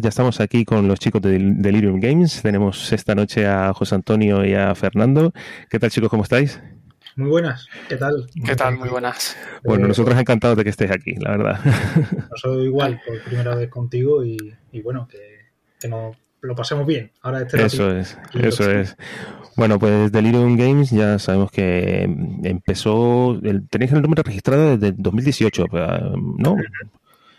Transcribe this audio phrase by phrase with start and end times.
[0.00, 2.40] Ya estamos aquí con los chicos de Delirium Games.
[2.40, 5.32] Tenemos esta noche a José Antonio y a Fernando.
[5.68, 6.08] ¿Qué tal, chicos?
[6.08, 6.58] ¿Cómo estáis?
[7.16, 7.66] Muy buenas.
[7.86, 8.26] ¿Qué tal?
[8.46, 8.78] ¿Qué tal?
[8.78, 9.36] Muy buenas.
[9.62, 11.60] Bueno, nosotros encantados de que estés aquí, la verdad.
[12.36, 17.10] soy igual, por primera vez contigo y, bueno, que, nos lo pasemos bien.
[17.20, 18.96] Ahora este Eso es, eso es.
[19.56, 22.04] Bueno, pues Delirium Games ya sabemos que
[22.44, 25.66] empezó, tenéis el número registrado desde 2018,
[26.38, 26.56] ¿no?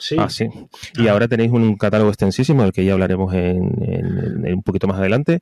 [0.01, 0.15] Sí.
[0.17, 0.49] Ah, sí.
[0.95, 5.41] Y ahora tenéis un catálogo extensísimo, del que ya hablaremos en, un poquito más adelante.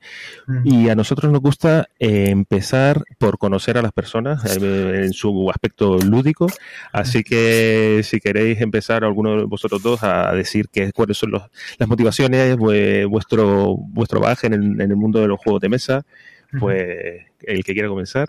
[0.66, 5.50] Y a nosotros nos gusta eh, empezar por conocer a las personas eh, en su
[5.50, 6.48] aspecto lúdico.
[6.92, 11.44] Así que si queréis empezar alguno de vosotros dos a decir qué cuáles son los,
[11.78, 16.06] las motivaciones, vuestro, vuestro baje en el, en el mundo de los juegos de mesa,
[16.60, 18.28] pues el que quiera comenzar.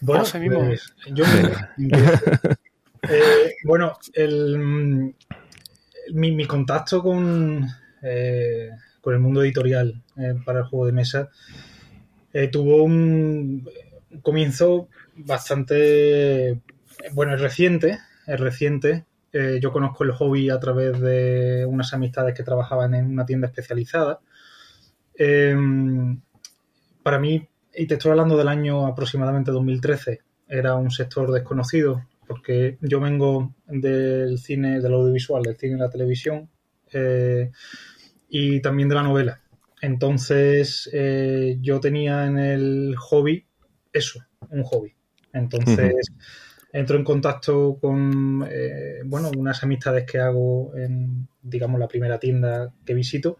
[0.00, 1.24] Bueno, pues, yo
[3.08, 5.14] eh, bueno, el,
[6.12, 7.66] mi, contacto con,
[8.02, 11.30] eh, con el mundo editorial eh, para el juego de mesa
[12.50, 13.64] tuvo un,
[14.20, 16.60] comienzo bastante,
[17.12, 19.04] bueno, es reciente, es reciente.
[19.32, 24.18] yo conozco el hobby a través de unas amistades que trabajaban en una tienda especializada.
[27.04, 32.78] para mí, y te estoy hablando del año aproximadamente 2013, era un sector desconocido porque
[32.80, 36.48] yo vengo del cine, del audiovisual, del cine y la televisión
[36.92, 37.50] eh,
[38.28, 39.40] y también de la novela.
[39.80, 43.46] Entonces eh, yo tenía en el hobby
[43.92, 44.20] eso,
[44.50, 44.94] un hobby.
[45.32, 45.94] Entonces
[46.72, 52.72] entro en contacto con eh, bueno, unas amistades que hago en, digamos, la primera tienda
[52.84, 53.38] que visito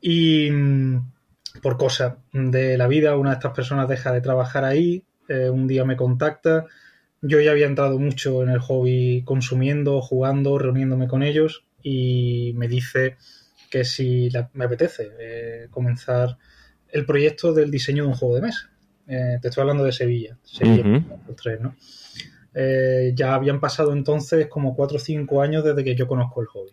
[0.00, 1.12] y mm,
[1.62, 5.84] por cosa de la vida una de estas personas deja de trabajar ahí, un día
[5.84, 6.66] me contacta
[7.22, 12.68] yo ya había entrado mucho en el hobby consumiendo, jugando, reuniéndome con ellos y me
[12.68, 13.16] dice
[13.70, 16.38] que si me apetece eh, comenzar
[16.88, 18.70] el proyecto del diseño de un juego de mesa.
[19.06, 21.04] Eh, te estoy hablando de Sevilla, Sevilla
[21.60, 21.76] ¿no?
[22.52, 26.46] Eh, ya habían pasado entonces como 4 o 5 años desde que yo conozco el
[26.48, 26.72] hobby.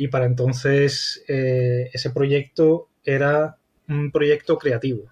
[0.00, 3.56] y para entonces ese proyecto era
[3.88, 5.10] un proyecto creativo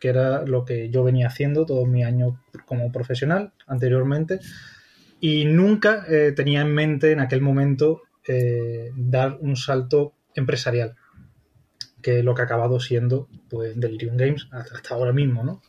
[0.00, 2.34] que era lo que yo venía haciendo todos mis años
[2.64, 4.40] como profesional anteriormente,
[5.20, 10.94] y nunca eh, tenía en mente en aquel momento eh, dar un salto empresarial,
[12.02, 15.62] que es lo que ha acabado siendo pues, Delirium Games hasta, ahora mismo, ¿no?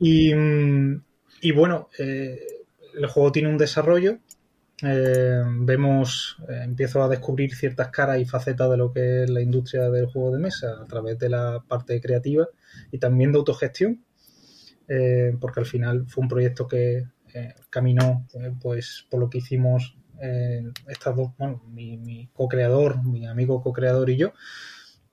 [0.00, 0.32] y,
[1.40, 2.38] y, bueno, eh,
[2.94, 4.18] el juego tiene un desarrollo
[4.82, 9.42] eh, vemos, eh, empiezo a descubrir ciertas caras y facetas de lo que es la
[9.42, 12.48] industria del juego de mesa a través de la parte creativa
[12.90, 14.02] y también de autogestión,
[14.88, 17.04] eh, porque al final fue un proyecto que
[17.68, 18.26] caminó
[18.60, 19.96] pues por lo que hicimos
[20.88, 24.32] estas dos, bueno, mi, co-creador, mi amigo co-creador y yo,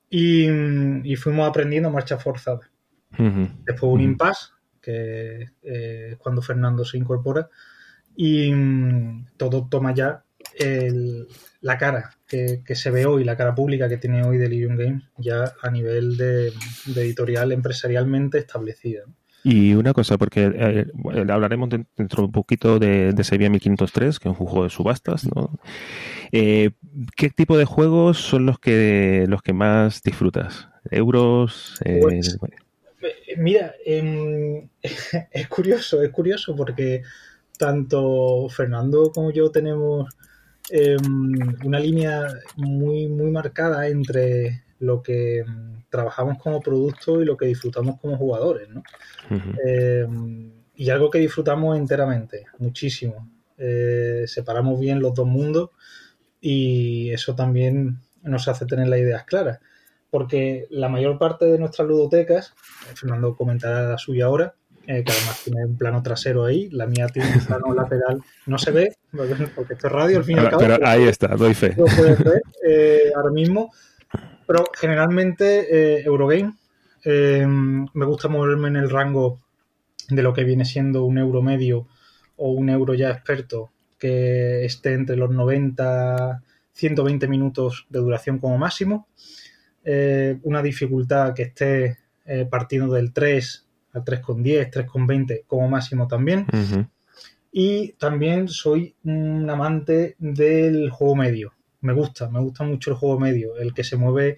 [0.10, 2.72] y, fuimos aprendiendo marcha forzada.
[3.12, 4.50] Después un impasse,
[4.82, 7.50] que es cuando Fernando se incorpora,
[8.18, 10.24] y mm, todo toma ya
[11.62, 15.54] la cara que, se ve hoy, la cara pública que tiene hoy Delirium Games, ya
[15.62, 16.52] a nivel de,
[16.96, 19.04] editorial empresarialmente establecida.
[19.44, 20.86] Y una cosa, porque eh,
[21.30, 25.26] hablaremos dentro de un poquito de, de Sevilla 1503, que es un juego de subastas,
[25.34, 25.58] ¿no?
[26.32, 26.72] Eh,
[27.16, 30.68] ¿Qué tipo de juegos son los que los que más disfrutas?
[30.92, 31.80] ¿Euros?
[31.86, 32.38] Eh, pues,
[33.38, 34.68] mira, em,
[35.32, 37.04] es curioso, es curioso porque
[37.58, 40.10] tanto Fernando como yo tenemos
[40.70, 41.34] em,
[41.66, 47.48] una línea muy, muy marcada entre lo que em, trabajamos como producto y lo que
[47.48, 48.84] disfrutamos como jugadores, ¿no?
[49.66, 53.30] Em, y algo que disfrutamos enteramente, muchísimo.
[53.58, 55.72] Eh, separamos bien los dos mundos
[56.40, 59.60] y eso también nos hace tener las ideas claras.
[60.10, 62.54] Porque la mayor parte de nuestras ludotecas,
[62.96, 64.56] Fernando comentará la suya ahora,
[64.88, 68.58] eh, que además tiene un plano trasero ahí, la mía tiene un plano lateral, no
[68.58, 68.96] se ve,
[69.56, 70.62] porque esto es radio al fin y al cabo.
[70.62, 71.76] Pero ahí está, doy fe.
[71.78, 73.72] Lo puedes ver eh, ahora mismo.
[74.48, 76.54] Pero generalmente Eurogame.
[77.04, 79.42] me gusta moverme en el rango
[80.10, 81.86] de lo que viene siendo un euro medio
[82.38, 86.44] o un euro ya experto que esté entre los 90
[86.78, 89.08] 120 minutos de duración como máximo.
[89.84, 93.67] Eh, una dificultad que esté eh, partiendo del 3
[93.98, 96.46] al 3,10, 3,20 como máximo también.
[97.52, 101.54] Y también soy un amante del juego medio.
[101.82, 104.38] Me gusta, me gusta mucho el juego medio, el que se mueve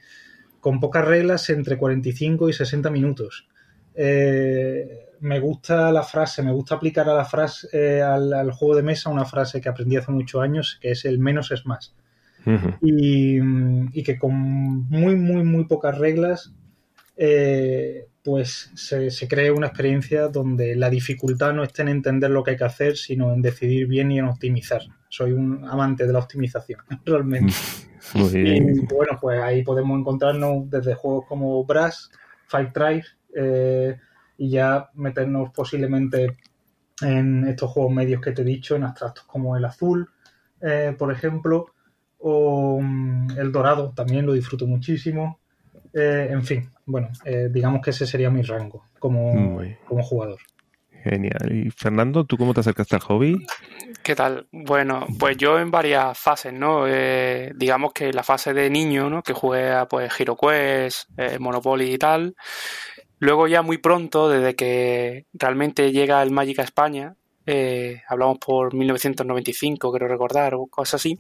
[0.59, 3.47] con pocas reglas entre 45 y 60 minutos.
[3.95, 8.83] Eh, me gusta la frase, me gusta aplicar a la frase, eh, al, juego de
[8.83, 11.93] mesa una frase que aprendí hace muchos años, que es el menos es más.
[12.81, 14.33] y, que con
[14.89, 16.53] muy, muy, muy pocas reglas,
[17.17, 22.43] eh, pues se, se, cree una experiencia donde la dificultad no está en entender lo
[22.43, 24.81] que hay que hacer, sino en decidir bien y en optimizar.
[25.07, 27.53] Soy un amante de la optimización, realmente.
[28.15, 32.09] Y bueno, pues ahí podemos encontrarnos desde juegos como Brass,
[32.47, 33.97] Five Tribes, eh,
[34.37, 36.37] y ya meternos posiblemente
[37.01, 40.09] en estos juegos medios que te he dicho, en abstractos como el azul,
[40.61, 41.67] eh, por ejemplo,
[42.19, 45.39] o mm, el dorado, también lo disfruto muchísimo.
[45.93, 50.39] Eh, en fin, bueno, eh, digamos que ese sería mi rango como, como jugador.
[51.03, 51.51] Genial.
[51.51, 53.45] Y Fernando, ¿tú cómo te acercaste al hobby?
[54.03, 54.47] ¿Qué tal?
[54.51, 56.85] Bueno, pues yo en varias fases, ¿no?
[57.55, 59.23] digamos que la fase de niño, ¿no?
[59.23, 61.09] Que jugué a pues HeroQuest,
[61.39, 62.35] Monopoly y tal.
[63.19, 67.15] Luego ya muy pronto, desde que realmente llega el Magic a España,
[67.51, 71.17] eh, hablamos por 1995, quiero recordar, o cosas así,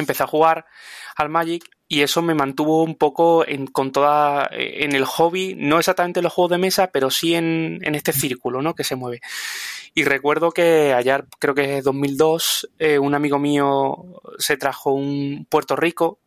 [0.00, 0.66] empecé a jugar
[1.16, 5.54] al Magic y eso me mantuvo un poco en, con toda, eh, en el hobby,
[5.56, 8.74] no exactamente en los juegos de mesa, pero sí en, en este círculo ¿no?
[8.74, 9.20] que se mueve.
[9.94, 14.06] Y recuerdo que ayer, creo que es 2002, eh, un amigo mío
[14.38, 16.20] se trajo un Puerto Rico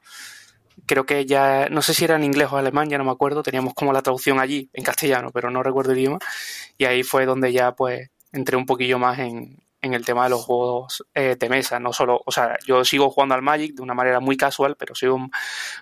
[0.85, 3.43] creo que ya, no sé si era en inglés o alemán, ya no me acuerdo,
[3.43, 6.19] teníamos como la traducción allí, en castellano, pero no recuerdo el idioma,
[6.77, 10.31] y ahí fue donde ya pues entré un poquillo más en, en el tema de
[10.31, 13.83] los juegos eh, de mesa, no solo, o sea, yo sigo jugando al Magic de
[13.83, 15.29] una manera muy casual, pero sigo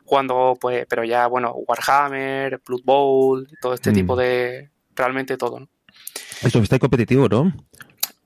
[0.03, 4.19] jugando, pues, pero ya, bueno, Warhammer, Blood Bowl, todo este tipo mm.
[4.19, 5.69] de, realmente todo, ¿no?
[6.41, 7.53] Esto está competitivo, ¿no?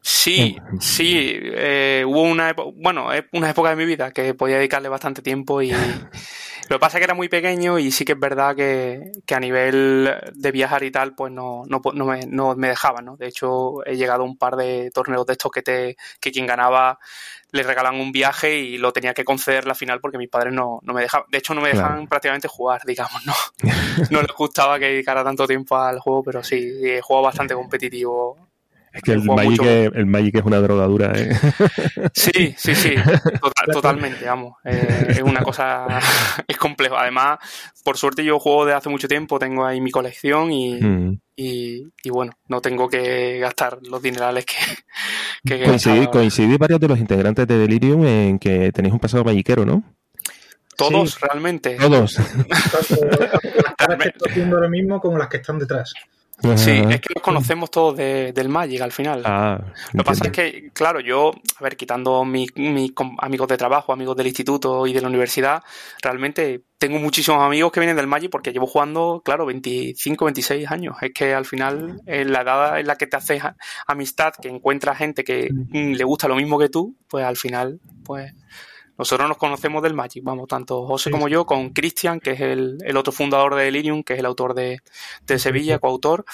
[0.02, 5.22] Sí, sí, eh, hubo una, bueno, una época de mi vida que podía dedicarle bastante
[5.22, 5.72] tiempo y
[6.70, 9.40] lo que pasa es que era muy pequeño y sí que es verdad que, a
[9.40, 13.18] nivel de viajar y tal, pues no, no, no, me, no me dejaban, ¿no?
[13.18, 16.46] De hecho, he llegado a un par de torneos de estos que, te, que quien
[16.46, 17.00] ganaba
[17.52, 20.80] le regalan un viaje y lo tenía que conceder la final porque mis padres no,
[20.84, 21.28] me dejaban.
[21.32, 23.34] De hecho, no me dejaban prácticamente jugar, digamos, ¿no?
[24.12, 28.47] no les gustaba que dedicara tanto tiempo al juego, pero sí, he jugado bastante competitivo
[28.94, 31.30] es que el Magic, es, el Magic, es, una drogadura, ¿eh?
[32.14, 32.96] Sí, sí, sí,
[33.72, 34.56] totalmente, vamos.
[34.64, 36.00] Eh, es una cosa,
[36.48, 36.98] es complejo.
[36.98, 37.38] Además,
[37.84, 41.20] por suerte yo juego de hace mucho tiempo, tengo ahí mi colección y, mm.
[41.36, 44.56] y, bueno, no tengo que gastar los dinerales que...
[45.46, 49.66] que coincidí, coincidí varios de los integrantes de Delirium en que tenéis un pasado magiquero,
[49.66, 49.84] ¿no?
[50.78, 51.76] Todos, realmente.
[51.76, 52.20] Todos.
[52.48, 55.94] las caras que estoy haciendo ahora mismo como las que están detrás.
[56.56, 59.24] Sí, es que nos conocemos todos del Magic al final.
[59.26, 59.60] Ah,
[59.94, 62.52] Lo que pasa es que, claro, yo, a ver, quitando mis
[63.20, 65.64] amigos de trabajo, amigos del instituto y de la universidad,
[66.02, 70.96] realmente tengo muchísimos amigos que vienen del Magic porque llevo jugando, claro, 25, 26 años.
[71.02, 73.42] Es que al final, en la edad en la que te haces
[73.88, 75.94] amistad, que encuentras gente que mm.
[75.94, 78.32] le gusta lo mismo que tú, pues al final, pues
[78.98, 82.98] nosotros nos conocemos del Magic, vamos, tanto José como yo, con Cristian, que es el,
[82.98, 84.82] otro fundador de Delirium, que es el autor de,
[85.38, 86.26] Sevilla, coautor,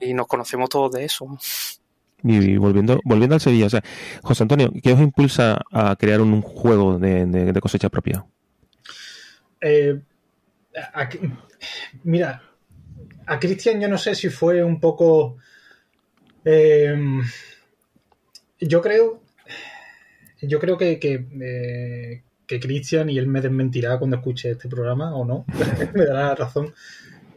[0.00, 1.26] y nos conocemos todos de eso.
[2.22, 3.82] Y volviendo, volviendo al Sevilla, o sea,
[4.22, 8.24] José Antonio, ¿qué os impulsa a crear un juego de, cosecha propia?
[9.60, 10.00] Eh,
[12.02, 12.42] mira,
[13.26, 15.36] a Cristian yo no sé si fue un poco...
[16.46, 16.96] Eh,
[18.60, 19.23] yo creo
[20.46, 22.22] yo creo que, que, eh,
[22.60, 25.44] Cristian, y él me desmentirá cuando escuche este programa o no,
[25.94, 26.72] me dará la razón.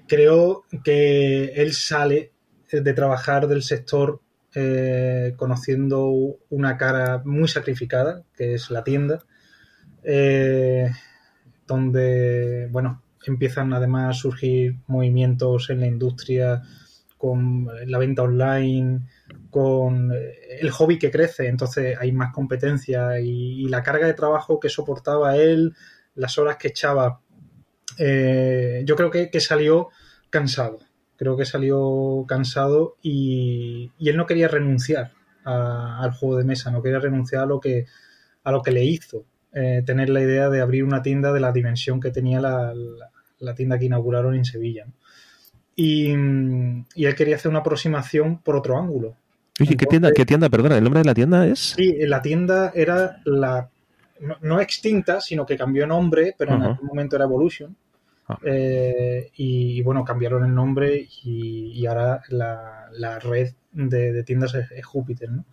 [0.08, 2.32] Creo que él sale
[2.72, 4.22] de trabajar del sector
[4.56, 6.10] eh, conociendo
[6.50, 9.24] una cara muy sacrificada, que es la tienda,
[10.04, 10.90] eh,
[11.68, 16.62] donde, bueno, empiezan además a surgir movimientos en la industria
[17.18, 19.02] con la venta online,
[19.50, 24.60] con eh, el hobby que crece, entonces hay más competencia y, la carga de trabajo
[24.60, 25.76] que soportaba él,
[26.16, 27.22] las horas que echaba,
[27.98, 29.90] eh, yo creo que, salió
[30.30, 30.80] cansado,
[31.16, 37.00] creo que salió cansado y, él no quería renunciar al juego de mesa, no quería
[37.00, 37.86] renunciar a lo que,
[38.44, 41.52] a lo que le hizo eh, tener la idea de abrir una tienda de la
[41.54, 42.74] dimensión que tenía la,
[43.40, 44.86] la tienda que inauguraron en Sevilla.
[45.80, 46.12] Y,
[46.96, 49.16] y, él quería hacer una aproximación por otro ángulo.
[49.62, 50.50] Oye, ¿qué, tienda, ¿qué tienda?
[50.50, 51.76] Perdona, ¿el nombre de la tienda es?
[51.78, 53.70] Sí, la tienda era la.
[54.42, 57.76] No, extinta, sino que cambió nombre, pero en algún momento era Evolution.
[58.28, 58.40] Ah.
[58.44, 65.46] Eh, y, bueno, cambiaron el nombre y, ahora la, red de, tiendas es, Júpiter, ¿no?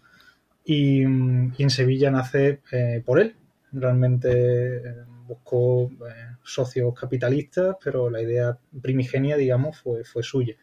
[0.64, 3.36] Y, en Sevilla nace eh, por él.
[3.72, 5.90] Realmente eh, buscó
[6.42, 10.54] socios capitalistas, pero la idea primigenia, digamos, fue, fue suya.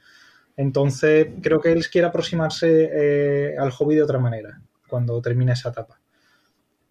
[0.57, 5.99] Entonces, creo que él quiere aproximarse al hobby de otra manera cuando termine esa etapa.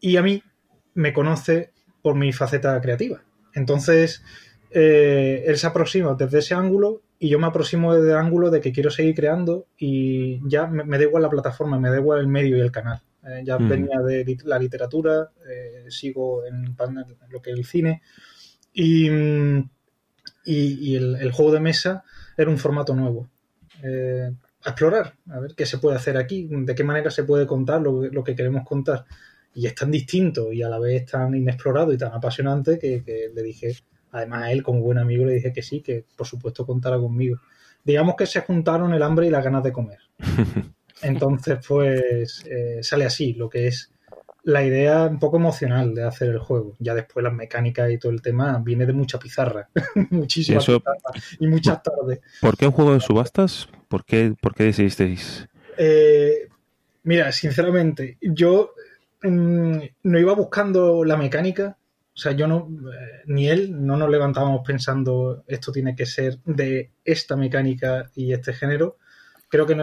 [0.00, 0.42] Y a mí
[0.94, 1.72] me conoce
[2.02, 3.22] por mi faceta creativa.
[3.54, 4.22] Entonces,
[4.70, 8.60] eh, él se aproxima desde ese ángulo y yo me aproximo desde el ángulo de
[8.60, 12.28] que quiero seguir creando y ya me, da igual la plataforma, me da igual el
[12.28, 13.02] medio y el canal.
[13.26, 16.76] Eh, ya venía de la literatura, eh, sigo en,
[17.28, 18.02] lo que es el cine
[18.72, 19.08] y,
[20.44, 22.02] y, el, juego de mesa
[22.36, 23.28] era un formato nuevo.
[24.62, 27.82] a explorar, a ver qué se puede hacer aquí, de qué manera se puede contar
[27.82, 29.04] lo, lo, que queremos contar.
[29.54, 33.30] Y es tan distinto y a la vez tan inexplorado y tan apasionante que, que
[33.34, 33.76] le dije,
[34.12, 37.38] Además, a él, como buen amigo, le dije que sí, que por supuesto contara conmigo.
[37.84, 39.98] Digamos que se juntaron el hambre y las ganas de comer.
[41.02, 43.92] Entonces, pues eh, sale así, lo que es
[44.44, 46.76] la idea un poco emocional de hacer el juego.
[46.78, 49.68] Ya después las mecánicas y todo el tema viene de mucha pizarra,
[50.10, 50.66] muchísimas
[51.38, 52.20] y muchas tardes.
[52.40, 53.68] ¿Por qué un juego de subastas?
[53.88, 55.46] ¿Por qué, por qué decidisteis?
[55.76, 56.48] Eh,
[57.02, 58.74] mira, sinceramente, yo
[59.22, 61.76] mm, no iba buscando la mecánica,
[62.14, 66.38] o sea, yo no, eh, ni él, no nos levantábamos pensando esto tiene que ser
[66.44, 68.98] de esta mecánica y este género.
[69.50, 69.76] Creo que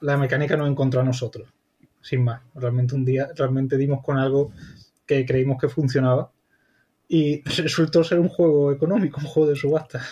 [0.00, 1.52] la mecánica nos encontró a nosotros,
[2.00, 2.40] sin más.
[2.54, 4.52] Realmente un día, realmente dimos con algo
[5.04, 6.30] que creímos que funcionaba
[7.06, 10.02] y resultó ser un juego económico, un juego de subasta.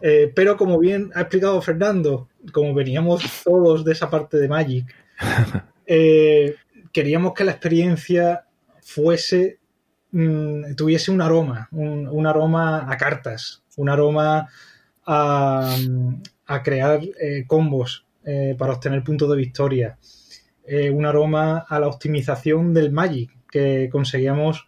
[0.00, 4.94] Eh, pero como bien ha explicado Fernando, como veníamos todos de esa parte de Magic,
[5.86, 6.56] eh,
[6.92, 8.44] queríamos que la experiencia
[8.82, 9.60] fuese
[10.12, 14.46] Mm, tuviese un aroma, un, aroma a cartas, un aroma
[15.06, 15.74] a,
[16.62, 19.98] crear eh, combos eh, para obtener puntos de victoria,
[20.64, 24.66] eh, un aroma a la optimización del Magic que conseguíamos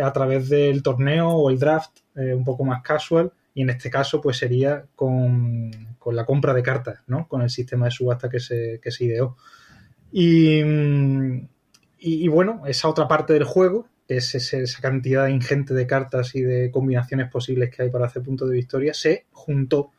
[0.00, 4.20] a través del torneo o el draft un poco más casual y en este caso
[4.20, 5.70] pues sería con,
[6.06, 7.28] la compra de cartas, ¿no?
[7.28, 9.36] con el sistema de subasta que se, que se ideó.
[10.10, 11.48] Y, mm,
[11.98, 16.70] y, bueno, esa otra parte del juego es esa cantidad ingente de cartas y de
[16.70, 19.92] combinaciones posibles que hay para hacer puntos de victoria, se juntó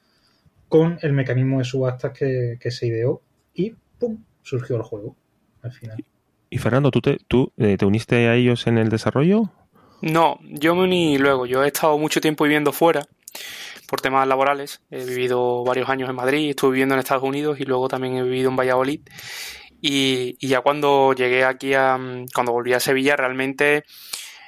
[0.74, 3.22] con el mecanismo de subastas que, se ideó
[3.54, 4.24] y ¡pum!
[4.42, 5.16] surgió el juego
[5.62, 6.04] al final.
[6.50, 9.52] Y Fernando, ¿tú, te, tú eh, te uniste a ellos en el desarrollo?
[10.02, 11.46] No, yo me uní luego.
[11.46, 13.06] Yo he estado mucho tiempo viviendo fuera
[13.88, 14.82] por temas laborales.
[14.90, 18.24] He vivido varios años en Madrid, estuve viviendo en Estados Unidos y luego también he
[18.24, 19.02] vivido en Valladolid.
[19.80, 22.00] Y, ya cuando llegué aquí, a,
[22.34, 23.84] cuando volví a Sevilla, realmente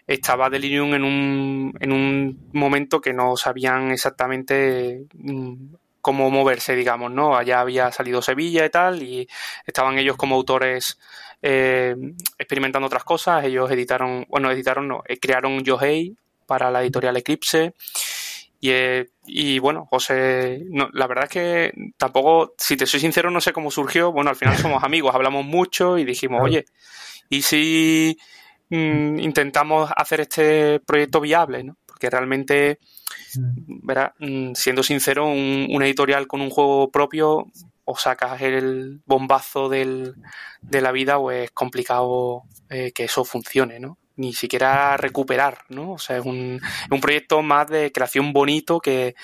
[0.08, 5.75] estaba Delirium en un, en un momento que no sabían exactamente mm,
[6.06, 7.36] cómo moverse, digamos, ¿no?
[7.36, 9.28] Allá había salido Sevilla y tal, y
[9.66, 11.00] estaban ellos como autores
[11.42, 11.96] eh,
[12.38, 13.44] experimentando otras cosas.
[13.44, 17.74] Ellos editaron, bueno, editaron, no, eh, crearon Yohei para la editorial Eclipse
[18.62, 23.52] eh, y, bueno, José, la verdad es que tampoco, si te soy sincero, no sé
[23.52, 24.12] cómo surgió.
[24.12, 26.66] Bueno, al final somos amigos, hablamos mucho y dijimos, oye,
[27.30, 28.16] ¿y si
[28.70, 31.64] mm, intentamos hacer este proyecto viable?
[31.64, 31.78] ¿no?
[31.88, 32.78] Porque realmente,
[33.38, 33.91] mm.
[34.19, 37.48] Mm, siendo sincero, un, editorial con un juego propio
[37.84, 40.15] o sacas el bombazo del,
[40.62, 43.98] de la vida o es complicado eh, que eso funcione, ¿no?
[44.17, 45.93] ni siquiera recuperar, ¿no?
[45.93, 49.15] O sea, es un, un proyecto más de creación bonito que,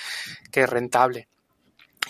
[0.54, 1.28] rentable.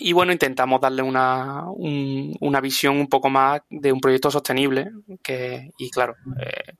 [0.03, 4.91] Y bueno, intentamos darle una, una visión un poco más de un proyecto sostenible.
[5.21, 6.73] Que, y claro, eh,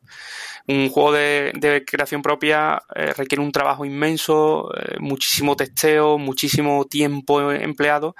[0.68, 7.52] un juego de, creación propia eh, requiere un trabajo inmenso, eh, muchísimo testeo, muchísimo tiempo
[7.52, 8.16] empleado,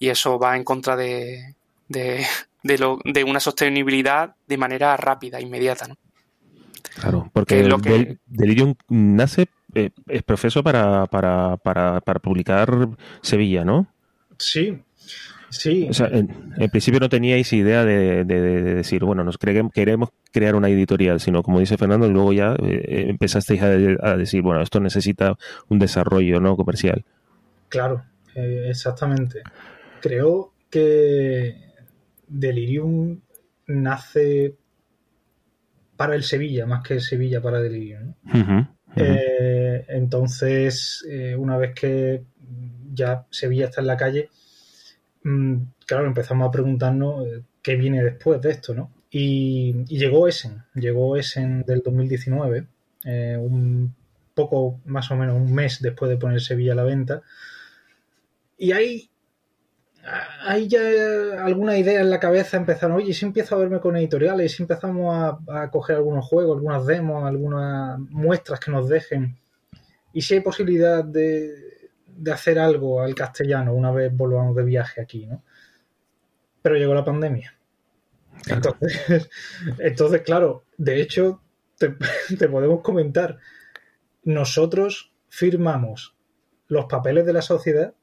[0.00, 1.54] y eso va en contra de,
[1.88, 2.26] de,
[2.64, 5.86] de, lo, de una sostenibilidad de manera rápida, inmediata.
[5.86, 5.96] ¿no?
[7.00, 12.88] Claro, porque el Delirium nace, eh, es profeso para, para, para, para, publicar
[13.22, 13.86] Sevilla, ¿no?
[14.40, 14.82] Sí,
[15.50, 15.86] sí.
[15.90, 16.28] O sea, en,
[16.70, 21.76] principio no teníais idea de, decir, bueno, nos queremos crear una editorial, sino como dice
[21.76, 25.36] Fernando, luego ya eh, empezasteis a, decir, bueno, esto necesita
[25.68, 27.04] un desarrollo no comercial.
[27.68, 28.02] Claro,
[28.34, 29.42] eh, exactamente.
[30.00, 31.56] Creo que
[32.26, 33.20] Delirium
[33.66, 34.56] nace
[35.96, 37.98] para el Sevilla, más que Sevilla para Delirio.
[38.96, 41.06] Eh, entonces,
[41.36, 42.22] una vez que
[42.92, 44.30] ya Sevilla está en la calle,
[45.24, 45.56] mm,
[45.86, 48.92] claro, empezamos a preguntarnos eh, qué viene después de esto, ¿no?
[49.10, 52.66] Y, llegó Essen, llegó Essen del 2019,
[53.04, 53.94] eh, un
[54.34, 57.22] poco más o menos un mes después de poner Sevilla a la venta.
[58.56, 59.10] Y ahí,
[60.42, 60.80] hay ya
[61.44, 65.14] alguna idea en la cabeza empezaron, oye, si empiezo a verme con editoriales, si empezamos
[65.14, 69.36] a, a coger algunos juegos, algunas demos, algunas muestras que nos dejen,
[70.12, 71.79] y si hay posibilidad de,
[72.20, 75.42] de hacer algo al castellano una vez volvamos de viaje aquí, ¿no?
[76.62, 77.54] Pero llegó la pandemia.
[78.46, 79.30] Entonces,
[79.78, 81.40] entonces, claro, de hecho,
[81.78, 81.94] te,
[82.38, 83.38] te podemos comentar,
[84.24, 86.14] nosotros firmamos
[86.68, 87.94] los papeles de la sociedad.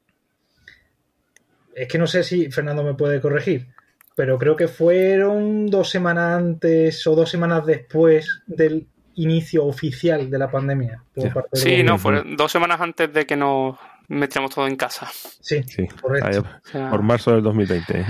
[1.74, 3.68] Es que no sé si Fernando me puede corregir,
[4.16, 10.38] pero creo que fueron dos semanas antes o dos semanas después del inicio oficial de
[10.38, 11.04] la pandemia.
[11.52, 15.08] sí, no, fueron dos semanas antes de que nos metíamos todo en casa.
[15.40, 15.86] Sí, sí.
[15.86, 16.44] correcto.
[16.90, 18.06] por marzo del 2020.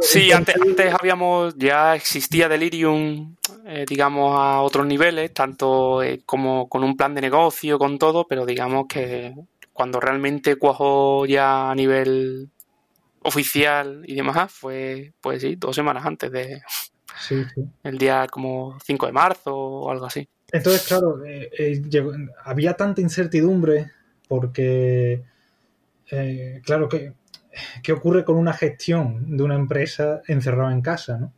[0.00, 6.68] sí, antes, antes habíamos, ya existía Delirium, eh, digamos, a otros niveles, tanto eh, como
[6.68, 9.34] con un plan de negocio, con todo, pero digamos que
[9.72, 12.50] cuando realmente cuajó ya a nivel
[13.22, 16.62] oficial y demás, fue, pues sí, dos semanas antes de...
[17.18, 17.62] Sí, sí.
[17.82, 20.28] El día como 5 de marzo o algo así.
[20.52, 21.82] Entonces, claro, eh,
[22.44, 23.90] había tanta incertidumbre
[24.28, 25.24] porque
[26.10, 27.12] eh, claro, ¿qué,
[27.82, 31.18] ¿qué ocurre con una gestión de una empresa encerrada en casa?
[31.18, 31.32] ¿no?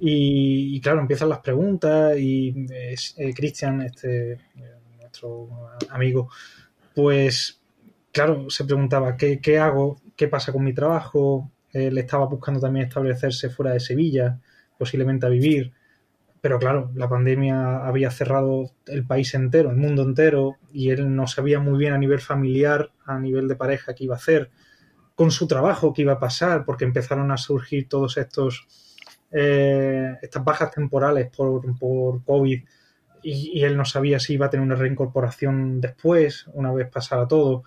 [0.00, 4.38] Y, claro, empiezan las preguntas y eh, Cristian, este, eh,
[5.00, 5.48] nuestro
[5.90, 6.30] amigo,
[6.94, 7.60] pues
[8.12, 10.00] claro, se preguntaba, ¿qué, ¿qué, hago?
[10.16, 11.50] ¿Qué pasa con mi trabajo?
[11.72, 14.40] Él estaba buscando también establecerse fuera de Sevilla,
[14.78, 15.72] posiblemente a vivir.
[16.46, 21.26] Pero claro, la pandemia había cerrado el país entero, el mundo entero, y él no
[21.26, 24.52] sabía muy bien a nivel familiar, a nivel de pareja, qué iba a hacer,
[25.16, 28.68] con su trabajo, qué iba a pasar, porque empezaron a surgir todos estos
[29.32, 32.62] eh, estas bajas temporales por, por COVID
[33.24, 37.64] y, él no sabía si iba a tener una reincorporación después, una vez pasara todo.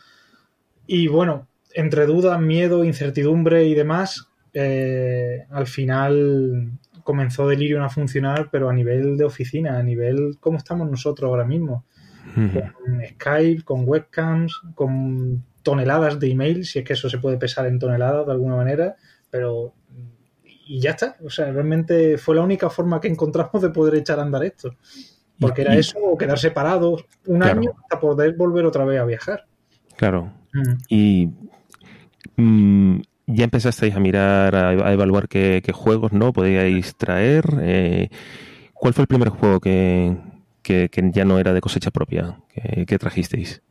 [0.87, 8.49] Y bueno, entre dudas, miedo, incertidumbre y demás, eh, al final comenzó Delirium a funcionar,
[8.51, 11.85] pero a nivel de oficina, a nivel como estamos nosotros ahora mismo.
[12.35, 17.65] Con Skype, con webcams, con toneladas de email, si es que eso se puede pesar
[17.65, 18.95] en toneladas de alguna manera,
[19.31, 19.73] pero
[20.43, 21.17] y ya está.
[21.25, 24.75] O sea, realmente fue la única forma que encontramos de poder echar a andar esto.
[25.39, 29.45] Porque era eso, o quedar separados un año hasta poder volver otra vez a viajar.
[29.95, 30.31] Claro.
[30.89, 31.29] Y
[32.35, 32.99] mm,
[33.31, 37.45] ya empezasteis a mirar, a, evaluar qué, juegos no podíais traer.
[37.61, 38.09] Eh,
[38.73, 40.17] ¿Cuál fue el primer juego que,
[41.13, 42.39] ya no era de cosecha propia
[42.87, 43.61] que, trajisteis?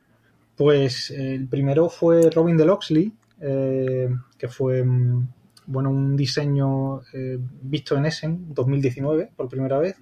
[0.56, 5.28] Pues el primero fue Robin de Loxley, eh, que fue mm,
[5.66, 9.96] bueno un diseño eh, visto en Essen 2019 por primera vez.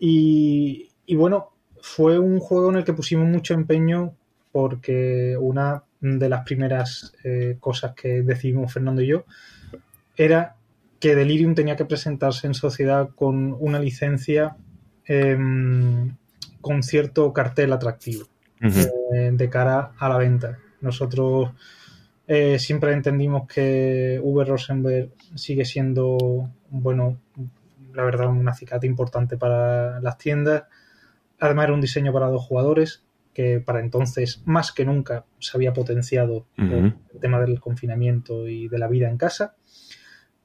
[0.00, 4.14] Y, y bueno, fue un juego en el que pusimos mucho empeño
[4.52, 9.24] porque una de las primeras eh, cosas que decidimos Fernando y yo
[10.16, 10.56] era
[11.00, 14.56] que Delirium tenía que presentarse en sociedad con una licencia
[15.04, 16.16] em,
[16.60, 18.26] con cierto cartel atractivo
[18.60, 20.58] eh, de cara a la venta.
[20.80, 21.50] Nosotros
[22.26, 24.44] eh, siempre entendimos que V.
[24.44, 27.18] Rosenberg sigue siendo, bueno,
[27.94, 30.64] la verdad, un acicate importante para las tiendas.
[31.38, 33.02] Además era un diseño para dos jugadores
[33.38, 38.78] que para entonces más que nunca se había potenciado el tema del confinamiento y de
[38.80, 39.54] la vida en casa.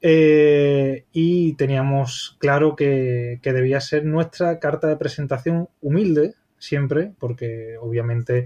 [0.00, 8.44] Eh, y teníamos claro que, debía ser nuestra carta de presentación humilde siempre, porque obviamente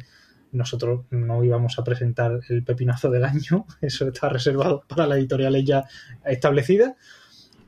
[0.50, 5.62] nosotros no íbamos a presentar el pepinazo del año, eso está reservado para las editoriales
[5.66, 5.84] ya
[6.24, 6.94] establecidas,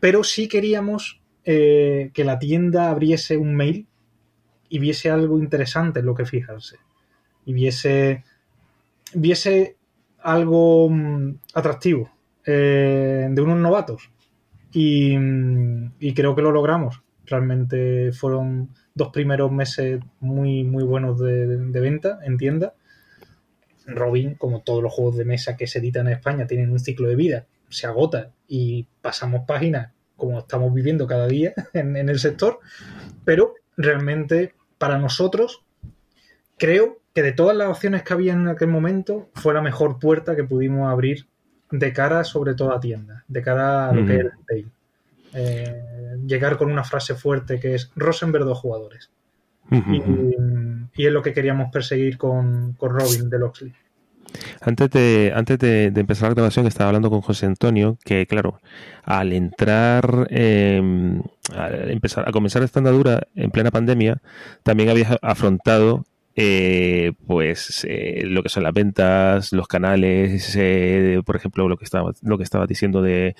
[0.00, 3.86] pero sí queríamos eh, que la tienda abriese un mail
[4.70, 6.78] y viese algo interesante en lo que fijarse.
[7.44, 8.24] Y viese,
[9.12, 9.76] viese
[10.20, 12.10] algo mm, atractivo
[12.46, 14.10] eh, de unos novatos.
[14.72, 17.02] Y, mm, y, creo que lo logramos.
[17.26, 22.74] Realmente fueron dos primeros meses muy, muy buenos de, de, venta en tienda.
[23.86, 27.08] Robin, como todos los juegos de mesa que se editan en España, tienen un ciclo
[27.08, 32.60] de vida, se agota y pasamos páginas como estamos viviendo cada día en el sector,
[33.24, 35.62] pero realmente para nosotros,
[36.56, 40.34] creo que de todas las opciones que había en aquel momento, fue la mejor puerta
[40.34, 41.26] que pudimos abrir
[41.70, 44.70] de cara sobre todo a tienda, de cara a lo que era el
[45.34, 49.10] eh, llegar con una frase fuerte que es Rosenberg dos jugadores.
[49.70, 53.74] y, es lo que queríamos perseguir con, Robin de Loxley.
[54.60, 58.60] Antes de, antes de, empezar la grabación estaba hablando con José Antonio que, claro,
[59.04, 61.22] al entrar, em,
[61.54, 64.20] a, empezar, a comenzar esta andadura en plena pandemia,
[64.62, 66.04] también había afrontado
[66.36, 71.84] eh, pues eh, lo que son las ventas, los canales, eh, por ejemplo, lo que
[71.84, 73.36] estaba, lo que estaba diciendo de,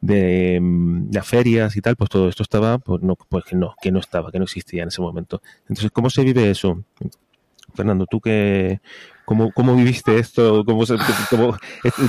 [0.00, 3.74] de, em, las ferias y tal, pues todo esto estaba, pues no, pues que no,
[3.80, 5.42] que no estaba, que no existía en ese momento.
[5.62, 6.84] Entonces, ¿cómo se vive eso?
[7.74, 8.80] Fernando, tú que,
[9.26, 10.64] ¿Cómo, cómo viviste esto?
[10.64, 10.84] ¿Cómo,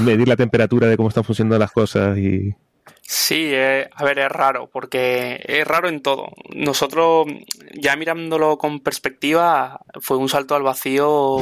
[0.01, 2.17] medir la temperatura de cómo están funcionando las cosas?
[2.17, 2.55] y
[3.01, 6.29] Sí, eh, a ver, es raro, porque es raro en todo.
[6.53, 7.25] Nosotros,
[7.73, 11.37] ya mirándolo con perspectiva, fue un salto al vacío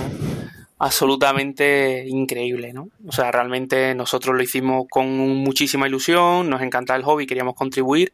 [0.77, 2.89] absolutamente increíble, ¿no?
[3.07, 8.13] O sea, realmente nosotros lo hicimos con muchísima ilusión, nos encanta el hobby, queríamos contribuir,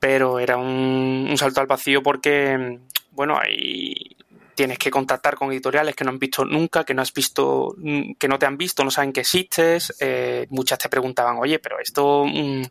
[0.00, 2.80] pero era un, un salto al vacío porque,
[3.12, 4.13] bueno, hay,
[4.54, 8.14] tienes que contactar con editoriales que no han visto nunca, que no has visto, mm,
[8.18, 9.94] que no te han visto, no saben que existes.
[10.00, 12.62] Eh, muchas te preguntaban, oye, pero esto, mm,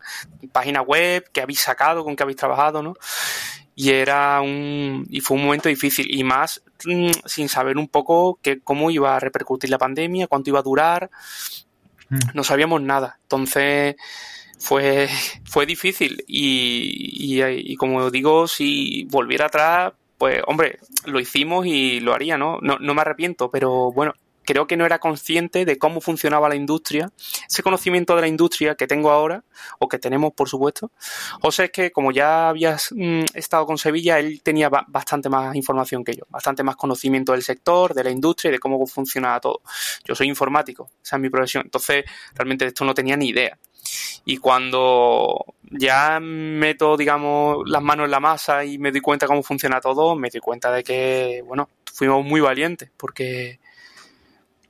[0.52, 2.04] página web, ¿qué habéis sacado?
[2.04, 2.82] ¿Con qué habéis trabajado?
[2.82, 2.94] ¿no?
[3.74, 8.38] Y era un, y fue un momento difícil, y más mm, sin saber un poco
[8.42, 11.10] que, cómo iba a repercutir la pandemia, cuánto iba a durar.
[12.34, 13.18] No sabíamos nada.
[13.22, 13.96] Entonces,
[14.58, 15.08] fue,
[15.44, 16.24] fue difícil.
[16.26, 19.92] Y, y, y, como digo, si volviera atrás,
[20.24, 22.58] pues hombre, lo hicimos y lo haría, ¿no?
[22.62, 26.54] No, no me arrepiento, pero bueno, creo que no era consciente de cómo funcionaba la
[26.54, 27.10] industria.
[27.48, 29.44] Ese conocimiento de la industria que tengo ahora,
[29.78, 30.90] o que tenemos, por supuesto.
[31.40, 36.04] José es que, como ya habías mm, estado con Sevilla, él tenía bastante más información
[36.04, 39.62] que yo, bastante más conocimiento del sector, de la industria y de cómo funcionaba todo.
[40.04, 41.64] Yo soy informático, esa es mi profesión.
[41.64, 42.04] Entonces,
[42.34, 43.58] realmente de esto no tenía ni idea.
[44.24, 49.42] Y cuando ya meto, digamos, las manos en la masa y me doy cuenta cómo
[49.42, 53.60] funciona todo, me doy cuenta de que, bueno, fuimos muy valientes, porque,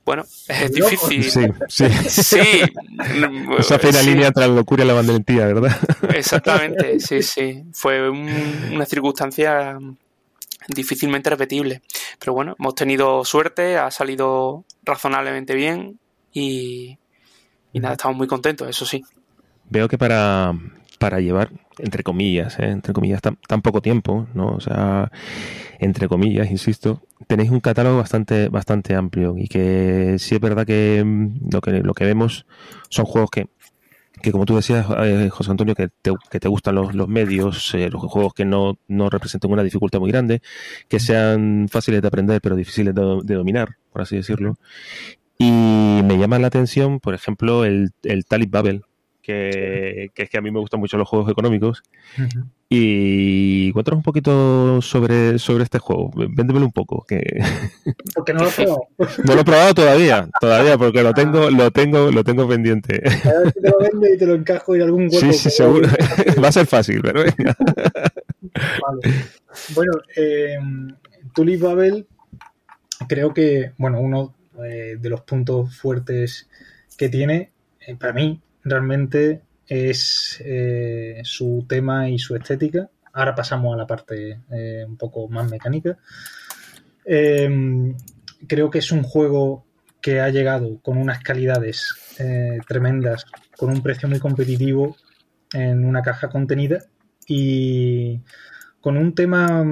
[0.05, 1.23] bueno, es difícil.
[1.23, 1.85] Sí, sí.
[2.07, 2.39] sí.
[3.59, 5.75] Esa fue la línea entre la locura y la valentía, ¿verdad?
[6.13, 7.63] Exactamente, sí, sí.
[7.73, 9.77] Fue una circunstancia
[10.67, 11.81] difícilmente repetible.
[12.19, 15.99] Pero bueno, hemos tenido suerte, ha salido razonablemente bien
[16.31, 16.97] y,
[17.73, 19.03] y nada, estamos muy contentos, eso sí.
[19.69, 20.53] Veo que para,
[20.99, 22.69] para llevar, entre comillas, ¿eh?
[22.69, 24.49] entre comillas, tan, poco tiempo, ¿no?
[24.55, 25.11] O sea,
[25.79, 31.03] entre comillas, insisto, tenéis un catálogo bastante, bastante amplio y que sí es verdad que
[31.05, 32.45] mm, lo que, lo que vemos
[32.89, 33.47] son juegos que,
[34.21, 37.73] que como tú decías, eh, José Antonio, que te, que te gustan los, los medios,
[37.75, 40.41] eh, los juegos que no, no representan una dificultad muy grande,
[40.87, 44.57] que sean fáciles de aprender pero difíciles de, de dominar, por así decirlo,
[45.37, 45.51] y
[46.03, 48.85] me llama la atención, por ejemplo, el, el Talib Babel,
[49.25, 51.83] que, es que a mí me gustan mucho los juegos económicos.
[52.69, 56.11] Y cuéntanos un poquito sobre, sobre este juego.
[56.15, 57.03] Véndemelo un poco.
[57.07, 57.21] Que...
[58.15, 58.87] Porque no lo he probado.
[59.23, 63.01] No lo he probado todavía, todavía, porque lo tengo, lo tengo, lo tengo pendiente.
[63.23, 65.19] A ver si te lo vende y te lo encajo en algún hueco.
[65.19, 65.87] Sí, sí, seguro.
[66.43, 67.55] Va a ser fácil, pero venga.
[68.51, 69.15] Vale.
[69.73, 70.57] Bueno, eh,
[71.33, 72.07] Tulip Babel,
[73.07, 76.47] creo que, bueno, uno eh, de los puntos fuertes
[76.97, 77.51] que tiene,
[77.85, 82.89] eh, para mí, realmente es eh, su tema y su estética.
[83.13, 84.41] Ahora pasamos a la parte
[84.85, 85.97] un poco más mecánica.
[87.05, 89.65] creo que es un juego
[90.01, 91.87] que ha llegado con unas calidades
[92.67, 93.25] tremendas,
[93.55, 94.97] con un precio muy competitivo
[95.53, 96.83] en una caja contenida
[97.25, 98.19] y
[98.81, 99.63] con un tema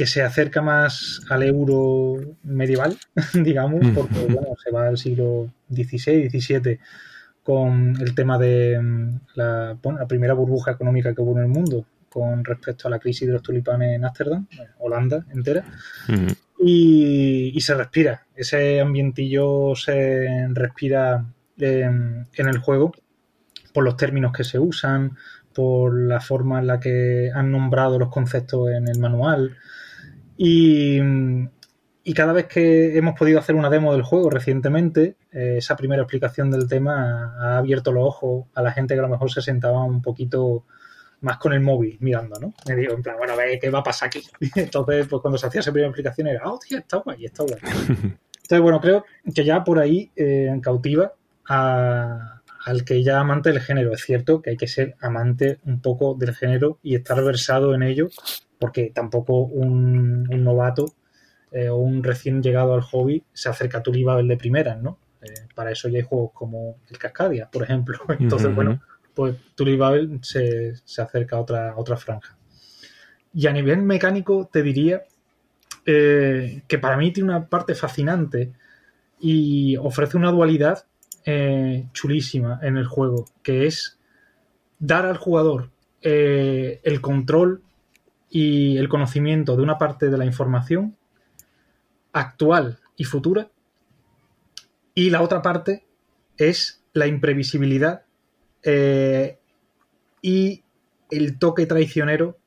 [0.00, 2.96] que se acerca más al euro medieval,
[3.34, 3.94] digamos, mm.
[3.94, 6.78] porque bueno, se va al siglo XVI, XVII
[7.42, 9.76] con el tema de mm, la,
[10.08, 13.42] primera burbuja económica que hubo en el mundo con respecto a la crisis de los
[13.42, 14.46] tulipanes en Ámsterdam,
[14.78, 15.66] Holanda entera,
[16.08, 16.28] mm.
[16.64, 21.26] y, se respira, ese ambientillo se respira
[21.58, 22.94] en el juego
[23.74, 25.18] por los términos que se usan,
[25.54, 29.58] por la forma en la que han nombrado los conceptos en el manual,
[30.42, 30.98] y,
[32.14, 36.50] cada vez que hemos podido hacer una demo del juego recientemente, eh, esa primera explicación
[36.50, 39.84] del tema ha, abierto los ojos a la gente que a lo mejor se sentaba
[39.84, 40.64] un poquito
[41.20, 42.54] más con el móvil mirando, ¿no?
[42.66, 44.22] Me digo, en plan, bueno, a ver qué va a pasar aquí.
[44.56, 47.60] Entonces, pues cuando se hacía esa primera explicación era, oh, tío, está guay, está guay.
[48.42, 51.12] Entonces, bueno, creo que ya por ahí eh, cautiva
[51.44, 53.92] al que ya amante del género.
[53.92, 57.82] Es cierto que hay que ser amante un poco del género y estar versado en
[57.82, 58.08] ello
[58.60, 60.92] porque tampoco un, novato
[61.50, 64.98] eh, o un recién llegado al hobby se acerca a Tulibabel de primeras, ¿no?
[65.22, 67.98] Eh, para eso ya hay juegos como el Cascadia, por ejemplo.
[68.20, 68.80] Entonces, bueno,
[69.14, 72.36] pues Tulibabel se, se acerca a otra, otra franja.
[73.32, 75.02] Y a nivel mecánico, te diría
[75.86, 78.52] eh, que para mí tiene una parte fascinante
[79.18, 80.84] y ofrece una dualidad
[81.24, 83.98] eh, chulísima en el juego, que es
[84.78, 85.70] dar al jugador
[86.02, 87.62] eh, el control
[88.30, 90.96] y el conocimiento de una parte de la información
[92.12, 93.50] actual y futura,
[94.94, 95.86] y la otra parte
[96.36, 98.04] es la imprevisibilidad
[100.22, 100.62] y
[101.10, 102.38] el toque traicionero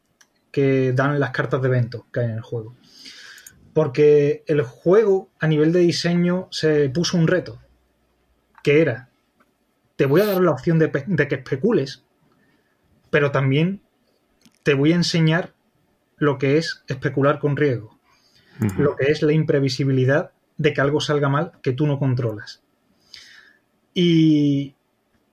[0.51, 2.75] que dan las cartas de evento que hay en el juego.
[3.73, 7.59] Porque el juego a nivel de diseño se puso un reto,
[8.63, 9.09] que era,
[9.95, 12.03] te voy a dar la opción de, que especules,
[13.09, 13.81] pero también
[14.61, 15.52] te voy a enseñar
[16.23, 17.99] lo que es especular con riesgo,
[18.77, 22.63] lo que es la imprevisibilidad de que algo salga mal que tú no controlas.
[23.93, 24.75] Y,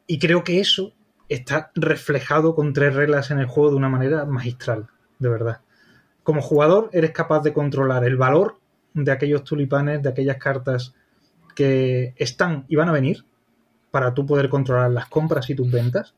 [0.07, 0.93] y creo que eso
[1.29, 5.61] está reflejado con tres reglas en el juego de una manera magistral, de verdad.
[6.23, 8.59] Como jugador eres capaz de controlar el valor
[8.93, 10.95] de aquellos tulipanes, de aquellas cartas
[11.55, 13.25] que están y van a venir
[13.91, 16.15] para tú poder controlar las compras y tus ventas.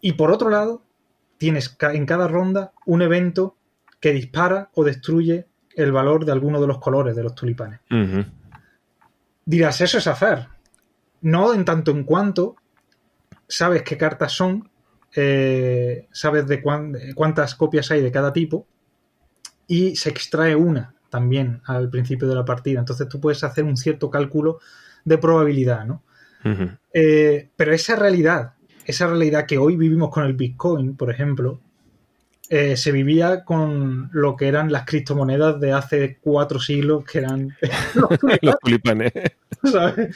[0.00, 0.82] Y por otro lado,
[1.38, 3.56] tienes en cada ronda un evento
[4.02, 7.80] que dispara o destruye el valor de alguno de los colores de los tulipanes.
[9.44, 10.48] Dirás, eso es azar.
[11.20, 12.56] No en tanto en cuanto
[13.48, 14.68] sabes qué cartas son,
[15.14, 16.60] eh, sabes de
[17.14, 18.66] cuántas copias hay de cada tipo
[19.68, 22.80] y se extrae una también al principio de la partida.
[22.80, 24.58] Entonces tú puedes hacer un cierto cálculo
[25.04, 26.02] de probabilidad, ¿no?
[26.92, 31.60] Eh, pero esa realidad, esa realidad que hoy vivimos con el Bitcoin, por ejemplo,
[32.48, 37.56] eh, se vivía con lo que eran las criptomonedas de hace cuatro siglos, que eran
[38.42, 39.12] los tulipanes.
[39.62, 40.14] Entonces,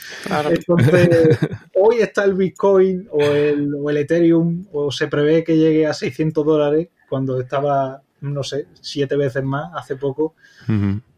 [1.74, 5.94] hoy está el Bitcoin o el, o el, Ethereum, o se prevé que llegue a
[5.94, 10.34] 600 dólares, cuando estaba, no sé, siete veces más hace poco.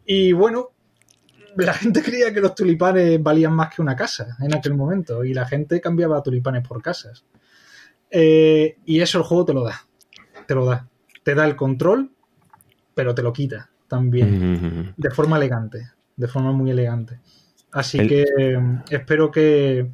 [0.04, 0.68] Y bueno,
[1.56, 5.32] la gente creía que los tulipanes valían más que una casa en aquel momento, y
[5.32, 7.24] la gente cambiaba tulipanes por casas.
[8.10, 9.86] Eh, y eso el juego te lo da.
[10.46, 10.86] Te lo da
[11.28, 12.10] te da el control,
[12.94, 17.20] pero te lo quita también, de forma elegante, de forma muy elegante.
[17.70, 19.90] Así que em, espero que,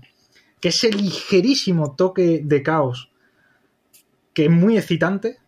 [0.61, 3.11] que ese ligerísimo toque de caos,
[4.33, 5.39] que es muy excitante,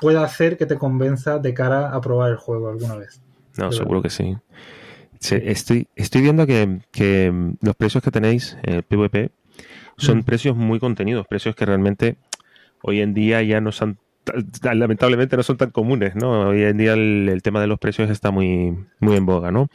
[0.00, 3.20] pueda hacer que te convenza de cara a probar el juego alguna vez.
[3.58, 4.34] No, seguro que sí.
[5.20, 9.30] estoy, estoy viendo que, que, los precios que tenéis en el PvP
[9.98, 10.22] son mm.
[10.22, 12.16] precios muy contenidos, precios que realmente
[12.80, 13.98] hoy en día ya no son
[14.62, 16.48] lamentablemente no son tan comunes, ¿no?
[16.48, 19.68] Hoy en día el, tema de los precios está muy, muy en boga, ¿no?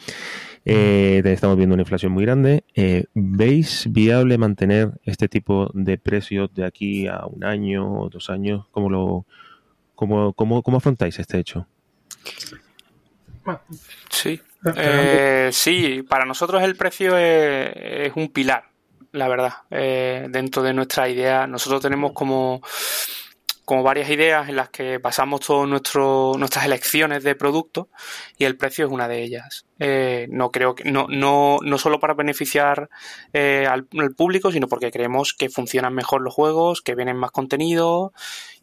[0.65, 2.63] Eh, estamos viendo una inflación muy grande.
[2.73, 8.29] Eh, ¿Veis viable mantener este tipo de precios de aquí a un año o dos
[8.29, 8.65] años?
[8.71, 9.25] ¿Cómo, lo,
[9.95, 11.67] cómo, cómo, cómo afrontáis este hecho?
[14.09, 14.39] Sí,
[14.77, 18.69] eh, sí, para nosotros el precio es, un pilar,
[19.11, 21.45] la verdad, dentro de nuestra idea.
[21.45, 22.61] Nosotros tenemos como
[23.65, 27.87] como varias ideas en las que basamos todas nuestras elecciones de productos
[28.37, 29.65] y el precio es una de ellas.
[29.79, 32.89] Eh, no creo que no, no, no solo para beneficiar
[33.31, 38.13] eh, al, público, sino porque creemos que funcionan mejor los juegos, que vienen más contenido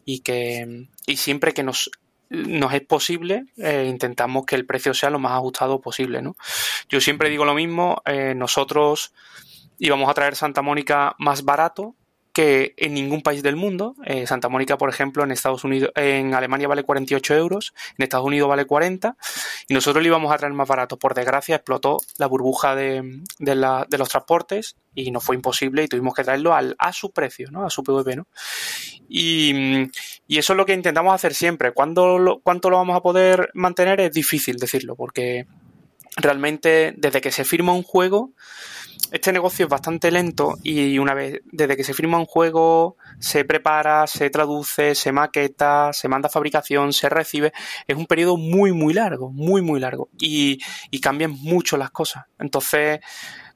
[0.05, 1.89] y que y siempre que nos
[2.29, 6.37] nos es posible, eh, intentamos que el precio sea lo más ajustado posible, ¿no?
[6.87, 8.01] Yo siempre digo lo mismo,
[8.35, 9.13] nosotros
[9.79, 11.95] íbamos a traer Santa Mónica más barato
[12.33, 13.95] que en ningún país del mundo.
[14.05, 18.25] Eh, Santa Mónica, por ejemplo, en Estados Unidos, en Alemania vale 48 euros, en Estados
[18.25, 19.15] Unidos vale 40,
[19.67, 20.97] y nosotros lo íbamos a traer más barato.
[20.97, 26.23] Por desgracia, explotó la burbuja de, los transportes y nos fue imposible y tuvimos que
[26.23, 27.65] traerlo al, a su precio, ¿no?
[27.65, 28.27] A su PVP, ¿no?
[29.07, 29.89] Y,
[30.27, 31.73] eso es lo que intentamos hacer siempre.
[31.73, 33.99] ¿Cuándo ¿Cuánto lo vamos a poder mantener?
[33.99, 35.45] Es difícil decirlo, porque
[36.15, 38.31] realmente desde que se firma un juego
[39.11, 43.43] este negocio es bastante lento y una vez, desde que se firma un juego, se
[43.45, 47.51] prepara, se traduce, se maqueta, se manda a fabricación, se recibe,
[47.87, 52.25] es un periodo muy, muy largo, muy, muy largo y, y cambian mucho las cosas.
[52.39, 53.01] Entonces,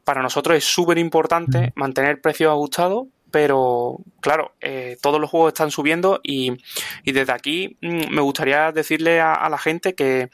[0.03, 5.69] para nosotros es súper importante mantener precios ajustados pero claro, eh, todos los juegos están
[5.69, 6.53] subiendo y,
[7.03, 10.29] desde aquí mm, me gustaría decirle a, la gente que,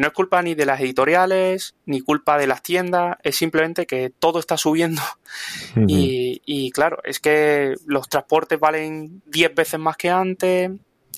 [0.00, 4.10] no es culpa ni de las editoriales, ni culpa de las tiendas, es simplemente que
[4.10, 5.00] todo está subiendo
[5.86, 10.72] y, claro, es que los transportes valen 10 veces más que antes,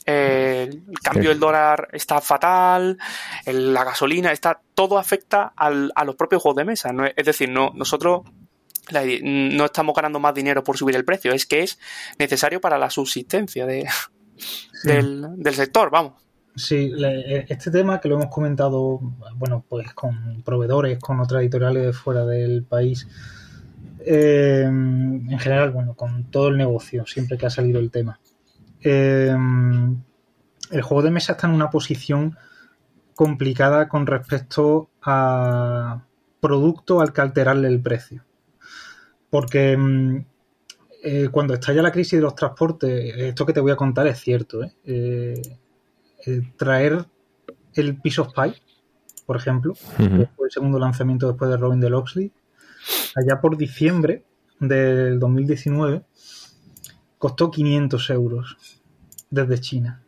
[0.05, 2.99] el cambio del dólar está fatal,
[3.47, 6.93] la gasolina está, todo afecta al, a los propios juegos de mesa.
[6.93, 7.07] ¿no?
[7.07, 8.21] Es decir, no, nosotros
[8.91, 11.79] no estamos ganando más dinero por subir el precio, es que es
[12.19, 13.87] necesario para la subsistencia de,
[14.85, 16.15] del, sector, vamos.
[16.55, 16.93] Sí,
[17.49, 19.01] este tema que lo hemos comentado,
[19.37, 23.07] bueno, pues con proveedores, con otras editoriales fuera del país,
[24.05, 28.21] eh, en general, bueno, con todo el negocio, siempre que ha salido el tema.
[28.83, 29.35] Eh,
[30.71, 32.37] el juego de mesa está en una posición
[33.15, 36.05] complicada con respecto a
[36.41, 38.25] producto al que alterarle el precio.
[39.33, 40.27] Porque mm,
[41.05, 44.21] eh, cuando estalla la crisis de los transportes, esto que te voy a contar es
[44.21, 44.63] cierto.
[44.63, 44.75] ¿eh?
[44.85, 47.07] Eh, traer
[47.73, 48.55] el Piece of Pie,
[49.25, 52.31] por ejemplo, que fue el segundo lanzamiento después de Robin de Loxley,
[53.17, 54.23] allá por diciembre
[54.61, 56.05] del 2019,
[57.17, 58.59] costó 500 euros
[59.31, 60.03] desde China.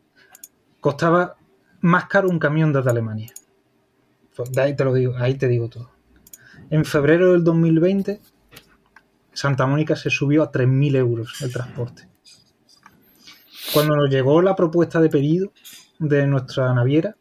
[0.80, 1.36] Costaba
[1.80, 3.32] más caro un camión desde Alemania.
[4.36, 5.90] Pues, ahí te lo digo, ahí te digo todo.
[6.68, 8.20] En febrero del 2020,
[9.34, 12.08] Santa Mónica se subió a 3.000 euros el transporte.
[13.72, 15.52] Cuando nos llegó la propuesta de pedido
[15.98, 17.16] de nuestra naviera,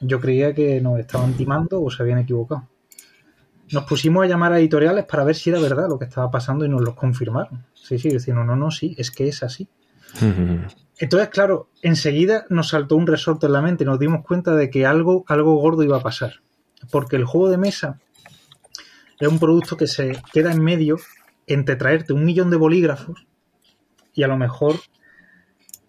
[0.00, 2.68] yo creía que nos estaban timando o se habían equivocado.
[3.72, 6.64] Nos pusimos a llamar a editoriales para ver si era verdad lo que estaba pasando
[6.64, 7.66] y nos lo confirmaron.
[7.74, 9.68] Sí, sí, decían, no, no, no, sí, es que es así.
[10.98, 14.70] Entonces, claro, enseguida nos saltó un resorte en la mente y nos dimos cuenta de
[14.70, 16.34] que algo, algo gordo iba a pasar.
[16.90, 18.00] Porque el juego de mesa
[19.20, 20.96] es un producto que se queda en medio
[21.48, 23.26] entre traerte un millón de bolígrafos
[24.14, 24.76] y a lo mejor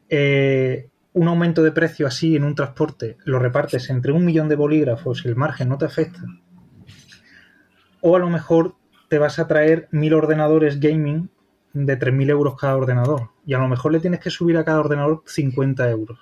[0.09, 4.55] eh, un aumento de precio así en un transporte lo repartes entre un millón de
[4.55, 6.21] bolígrafos y el margen no te afecta.
[8.01, 8.75] O a lo mejor
[9.09, 11.29] te vas a traer mil ordenadores gaming
[11.73, 13.31] de 3.000 euros cada ordenador.
[13.45, 16.19] Y a lo mejor le tienes que subir a cada ordenador 50 euros.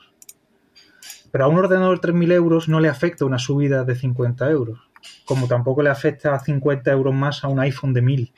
[1.32, 4.80] Pero a un ordenador de 3.000 euros no le afecta una subida de 50 euros.
[5.26, 8.32] Como tampoco le afecta a 50 euros más a un iPhone de 1.000.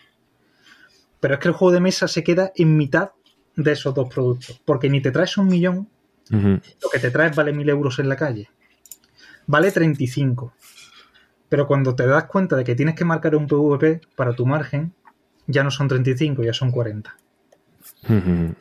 [1.19, 3.12] Pero es que el juego de mesa se queda en mitad
[3.55, 4.62] de esos dos productos.
[4.65, 5.89] Porque ni te traes un millón,
[6.29, 8.49] lo que te traes vale 1.000 euros en la calle.
[9.47, 10.53] Vale 35.
[11.49, 14.93] Pero cuando te das cuenta de que tienes que marcar un PVP para tu margen,
[15.47, 17.17] ya no son 35, ya son 40.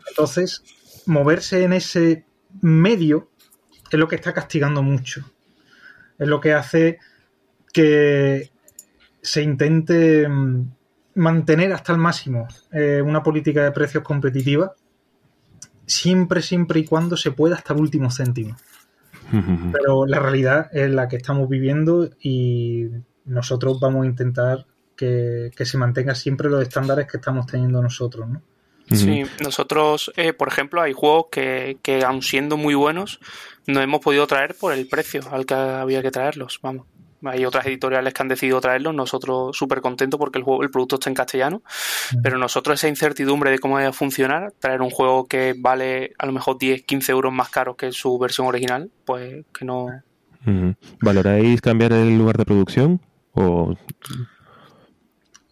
[0.08, 0.64] Entonces,
[1.06, 2.24] moverse en ese
[2.62, 3.30] medio
[3.90, 5.30] es lo que está castigando mucho.
[6.18, 6.98] Es lo que hace
[7.72, 8.50] que
[9.20, 10.70] se intente mm,
[11.18, 14.74] mantener hasta el máximo eh, una política de precios competitiva,
[15.84, 18.56] siempre, siempre y cuando se pueda hasta el último céntimo.
[19.72, 22.86] Pero la realidad es la que estamos viviendo y
[23.24, 28.42] nosotros vamos a intentar que, se mantenga siempre los estándares que estamos teniendo nosotros, ¿no?
[28.90, 33.20] Sí, nosotros, eh, por ejemplo, hay juegos que, que, aun siendo muy buenos,
[33.66, 36.86] no hemos podido traer por el precio al que había que traerlos, vamos.
[37.24, 40.96] Hay otras editoriales que han decidido traerlos, nosotros súper contentos porque el juego, el producto
[40.96, 41.62] está en castellano,
[42.22, 46.26] pero nosotros esa incertidumbre de cómo va a funcionar, traer un juego que vale a
[46.26, 49.88] lo mejor 10, 15 euros más caro que su versión original, pues que no...
[51.00, 53.00] ¿Valoráis cambiar el lugar de producción?
[53.32, 53.74] ¿O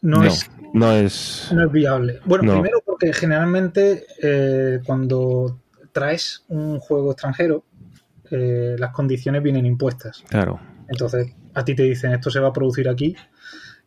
[0.03, 2.21] no, es, no, es, viable.
[2.25, 5.59] Bueno, primero porque generalmente eh, cuando
[5.93, 7.65] traes un juego extranjero,
[8.31, 10.23] eh, las condiciones vienen impuestas.
[10.29, 10.61] Claro.
[10.89, 13.17] Entonces, a ti te dicen esto se va a producir aquí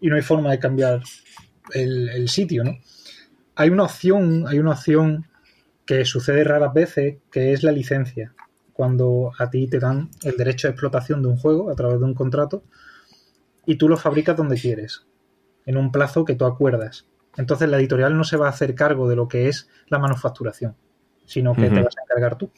[0.01, 1.03] y no hay forma de cambiar
[1.71, 2.79] el, sitio, ¿no?
[3.55, 5.27] Hay una opción, hay una opción
[5.86, 8.34] que sucede raras veces, que es la licencia.
[8.73, 12.05] Cuando a ti te dan el derecho de explotación de un juego a través de
[12.05, 12.63] un contrato
[13.67, 15.05] y tú lo fabricas donde quieres
[15.65, 17.05] en un plazo que tú acuerdas.
[17.38, 20.75] Entonces la editorial no se va a hacer cargo de lo que es la manufacturación,
[21.25, 22.51] sino que te vas a encargar tú.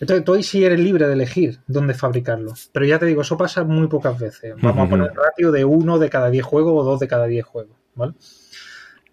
[0.00, 2.52] Entonces tú ahí sí eres libre de elegir dónde fabricarlo.
[2.72, 4.54] Pero ya te digo, eso pasa muy pocas veces.
[4.60, 7.26] Vamos a poner el ratio de uno de cada diez juegos o dos de cada
[7.26, 7.76] diez juegos.
[7.94, 8.14] ¿vale?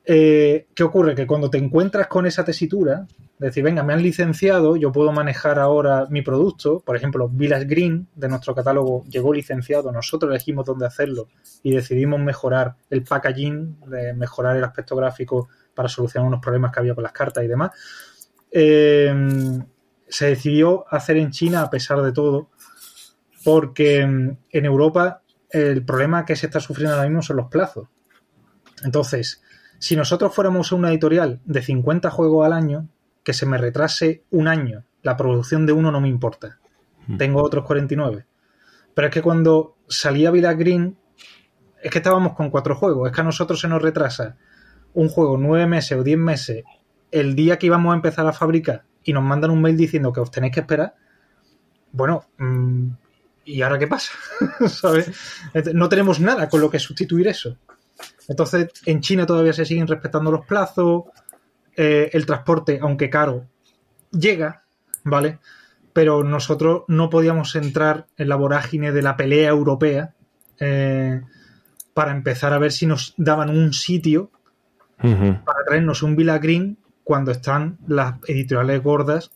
[0.05, 1.15] Eh, ¿Qué ocurre?
[1.15, 3.05] Que cuando te encuentras con esa tesitura,
[3.37, 6.79] decir, venga, me han licenciado, yo puedo manejar ahora mi producto.
[6.79, 11.27] Por ejemplo, Village Green de nuestro catálogo llegó licenciado, nosotros elegimos dónde hacerlo
[11.63, 13.77] y decidimos mejorar el packaging,
[14.15, 17.71] mejorar el aspecto gráfico para solucionar unos problemas que había con las cartas y demás.
[18.51, 19.13] Eh,
[20.11, 22.49] se decidió hacer en China a pesar de todo,
[23.43, 27.87] porque en Europa el problema que se está sufriendo ahora mismo son los plazos.
[28.83, 29.41] Entonces,
[29.79, 32.89] si nosotros fuéramos una editorial de 50 juegos al año,
[33.23, 36.59] que se me retrase un año la producción de uno no me importa.
[37.07, 37.17] Hmm.
[37.17, 38.25] Tengo otros 49.
[38.93, 40.97] Pero es que cuando salía Vida Green,
[41.81, 43.09] es que estábamos con cuatro juegos.
[43.09, 44.37] Es que a nosotros se nos retrasa
[44.93, 46.63] un juego nueve meses o diez meses
[47.11, 50.19] el día que íbamos a empezar a fabricar y nos mandan un mail diciendo que
[50.19, 50.95] os tenéis que esperar.
[51.91, 52.87] Bueno, mm,
[53.45, 54.11] ¿y ahora qué pasa?
[54.67, 55.11] ¿Sabes?
[55.73, 57.57] No tenemos nada con lo que sustituir eso.
[58.27, 61.03] Entonces, en China todavía se siguen respetando los plazos,
[61.75, 63.45] eh, el transporte, aunque caro,
[64.11, 64.63] llega,
[65.03, 65.39] ¿vale?
[65.93, 70.13] pero nosotros no podíamos entrar en la vorágine de la pelea europea
[70.59, 71.21] eh,
[71.93, 74.31] para empezar a ver si nos daban un sitio
[75.01, 79.31] para traernos un Villa Green cuando están las editoriales gordas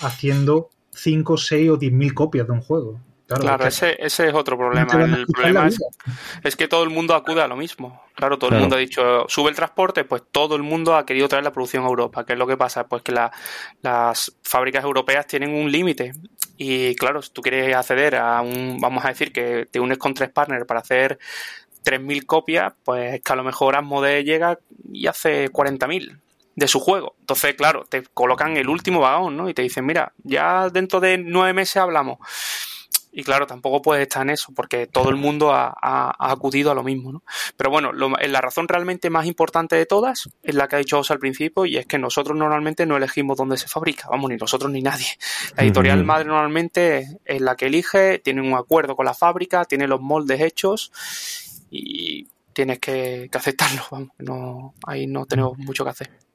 [0.00, 3.00] haciendo 5, 6 o 10 mil copias de un juego.
[3.28, 4.90] Claro, ese, ese, es otro problema.
[5.04, 5.68] El problema
[6.42, 8.02] es, que todo el mundo acude a lo mismo.
[8.14, 11.28] Claro, todo el mundo ha dicho, sube el transporte, pues todo el mundo ha querido
[11.28, 12.24] traer la producción a Europa.
[12.24, 12.88] ¿Qué es lo que pasa?
[12.88, 16.12] Pues que las fábricas europeas tienen un límite.
[16.56, 20.14] Y claro, si tú quieres acceder a un, vamos a decir que te unes con
[20.14, 21.18] tres partners para hacer
[21.84, 24.58] 3.000 copias, pues es que a lo mejor Asmodee llega
[24.90, 26.18] y hace 40.000
[26.58, 27.14] de su juego.
[27.20, 29.48] Entonces, claro, te colocan el último vagón, ¿no?
[29.48, 32.18] Y te dicen, mira, ya dentro de nueve meses hablamos.
[33.12, 36.82] Y claro, tampoco puedes estar en eso, porque todo el mundo ha, acudido a lo
[36.82, 37.22] mismo, ¿no?
[37.56, 41.14] Pero bueno, la razón realmente más importante de todas es la que ha dicho Osa
[41.14, 44.70] al principio, y es que nosotros normalmente no elegimos dónde se fabrica, vamos, ni nosotros
[44.70, 45.06] ni nadie.
[45.56, 49.88] La editorial madre normalmente es la que elige, tiene un acuerdo con la fábrica, tiene
[49.88, 50.92] los moldes hechos
[51.70, 56.27] y tienes que, aceptarlo, vamos, no, ahí no tenemos mucho que hacer.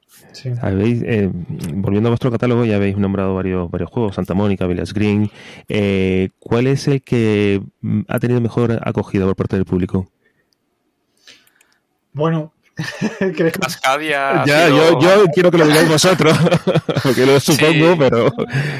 [0.45, 1.29] Eh,
[1.73, 5.29] volviendo a vuestro catálogo, ya habéis nombrado varios, varios juegos, Santa Mónica, Villas Green.
[5.69, 10.09] Eh, ¿Cuál es el que mm, ha tenido mejor acogida por parte del público?
[12.13, 12.53] Bueno,
[13.59, 14.43] Cascadia.
[14.45, 14.97] Ya, yo,
[15.33, 16.35] quiero que lo digáis vosotros,
[17.03, 18.31] porque lo supongo, pero.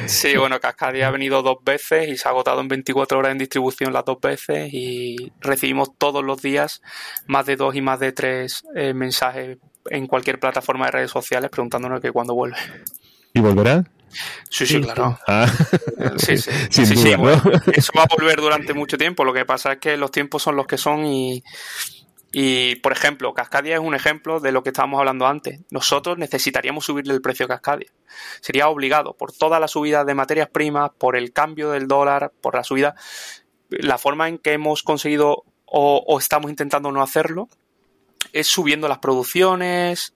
[0.06, 3.38] Sí, bueno, Cascadia ha venido dos veces y se ha agotado en 24 horas en
[3.38, 6.82] distribución las dos veces y recibimos todos los días
[7.26, 9.58] más de dos y más de tres eh, mensajes
[9.90, 12.56] en cualquier plataforma de redes sociales preguntándonos que cuándo vuelve.
[13.32, 13.84] ¿Y volverá?
[14.48, 15.18] Sí, sí, claro.
[15.26, 15.46] Ah.
[16.18, 16.50] Sí, sí.
[16.86, 19.24] sí, bueno, eso va a volver durante mucho tiempo.
[19.24, 21.42] Lo que pasa es que los tiempos son los que son y,
[22.32, 25.60] y, por ejemplo, Cascadia es un ejemplo de lo que estábamos hablando antes.
[25.70, 27.90] Nosotros necesitaríamos subirle el precio a Cascadia.
[28.40, 32.54] Sería obligado por toda la subida de materias primas, por el cambio del dólar, por
[32.54, 32.94] la subida.
[33.70, 37.48] La forma en que hemos conseguido o, o estamos intentando no hacerlo
[38.32, 40.14] es subiendo las producciones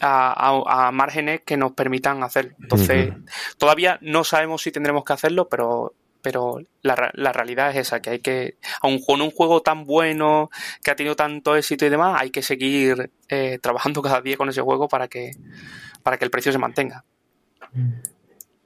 [0.00, 2.54] a, márgenes que nos permitan hacerlo.
[2.60, 3.12] Entonces,
[3.58, 5.94] todavía no sabemos si tendremos que hacerlo, pero
[6.24, 6.94] pero la,
[7.34, 10.48] realidad es esa, que hay que, aun con un juego tan bueno,
[10.82, 14.48] que ha tenido tanto éxito y demás, hay que seguir eh, trabajando cada día con
[14.48, 15.32] ese juego para que,
[16.02, 17.04] para que el precio se mantenga.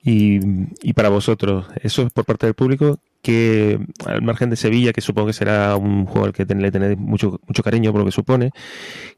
[0.05, 0.39] Y,
[0.82, 5.03] y para vosotros, eso es por parte del público, que al margen de Sevilla, que
[5.03, 8.11] supongo que será un juego al que le tenéis mucho, mucho cariño por lo que
[8.11, 8.53] supone,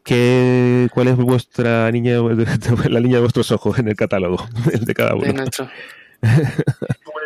[0.02, 2.14] que, ¿cuál es vuestra niña,
[2.88, 4.48] la línea de vuestros ojos en el catálogo
[4.80, 5.44] de cada uno?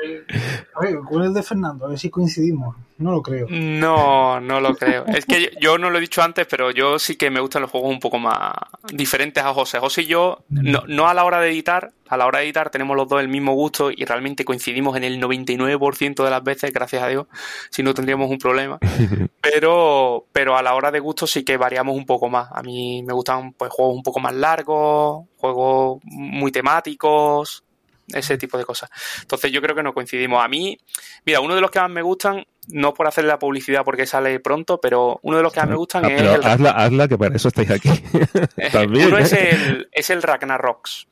[0.74, 1.86] A ver, ¿cuál es el de Fernando?
[1.86, 2.76] A ver si coincidimos.
[2.98, 3.46] No lo creo.
[3.50, 5.04] No, no lo creo.
[5.14, 7.70] Es que yo no lo he dicho antes, pero yo sí que me gustan los
[7.70, 8.52] juegos un poco más
[8.92, 9.78] diferentes a José.
[9.78, 12.70] José y yo, no, no a la hora de editar, a la hora de editar
[12.70, 16.72] tenemos los dos el mismo gusto y realmente coincidimos en el 99% de las veces,
[16.72, 17.26] gracias a Dios,
[17.70, 18.78] si no tendríamos un problema.
[19.40, 22.48] Pero, pero a la hora de gusto sí que variamos un poco más.
[22.50, 27.63] A mí me gustan pues, juegos un poco más largos, juegos muy temáticos,
[28.08, 28.90] ese tipo de cosas.
[29.22, 30.44] Entonces yo creo que no coincidimos.
[30.44, 30.78] A mí,
[31.24, 34.40] mira, uno de los que más me gustan, no por hacer la publicidad porque sale
[34.40, 36.20] pronto, pero uno de los que más me gustan ah, es...
[36.20, 36.44] El...
[36.44, 37.90] Hazla, hazla, que para eso estáis aquí.
[38.72, 39.50] También, uno es ¿eh?
[39.50, 41.08] el, es el Ragnaroks.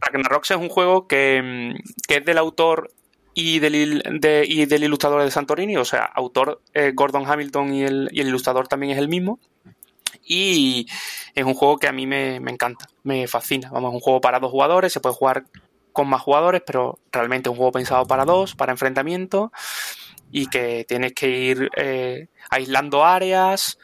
[0.00, 1.74] Ragnaroks es un juego que,
[2.08, 2.90] es del autor
[3.34, 4.02] y del,
[4.46, 8.28] y del ilustrador de Santorini, o sea, autor eh, Gordon Hamilton y el, y el
[8.28, 9.38] ilustrador también es el mismo
[10.24, 10.86] y
[11.34, 13.70] es un juego que a mí me, me, encanta, me fascina.
[13.70, 15.44] Vamos, es un juego para dos jugadores, se puede jugar
[15.92, 19.52] con más jugadores, pero realmente un juego pensado para dos, para enfrentamiento,
[20.30, 23.78] y que tienes que ir eh, aislando áreas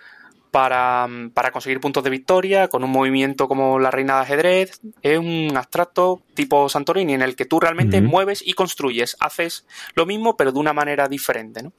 [0.51, 4.81] para, para, conseguir puntos de victoria, con un movimiento como la reina de ajedrez.
[5.03, 10.07] Es un abstracto tipo Santorini en el que tú realmente mueves y construyes, haces lo
[10.07, 11.63] mismo pero de una manera diferente.
[11.63, 11.73] ¿no?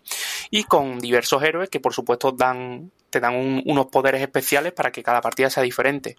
[0.52, 5.04] Y con diversos héroes que por supuesto dan te dan unos poderes especiales para que
[5.04, 6.16] cada partida sea diferente.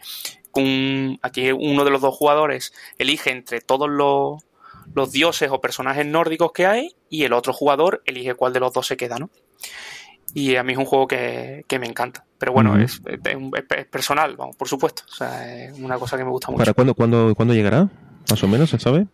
[1.23, 6.67] Aquí uno de los dos jugadores elige entre todos los, dioses o personajes nórdicos que
[6.67, 9.31] hay y el otro jugador elige cuál de los dos se queda, ¿no?
[10.33, 12.25] Y a mí es un juego que, me encanta.
[12.39, 13.01] Pero bueno, es,
[13.91, 15.03] personal, vamos, por supuesto.
[15.11, 16.59] O sea, es una cosa que me gusta mucho.
[16.59, 17.89] ¿Para cuándo, cuándo, cuándo llegará?
[18.31, 19.07] Más o menos, ¿se sabe?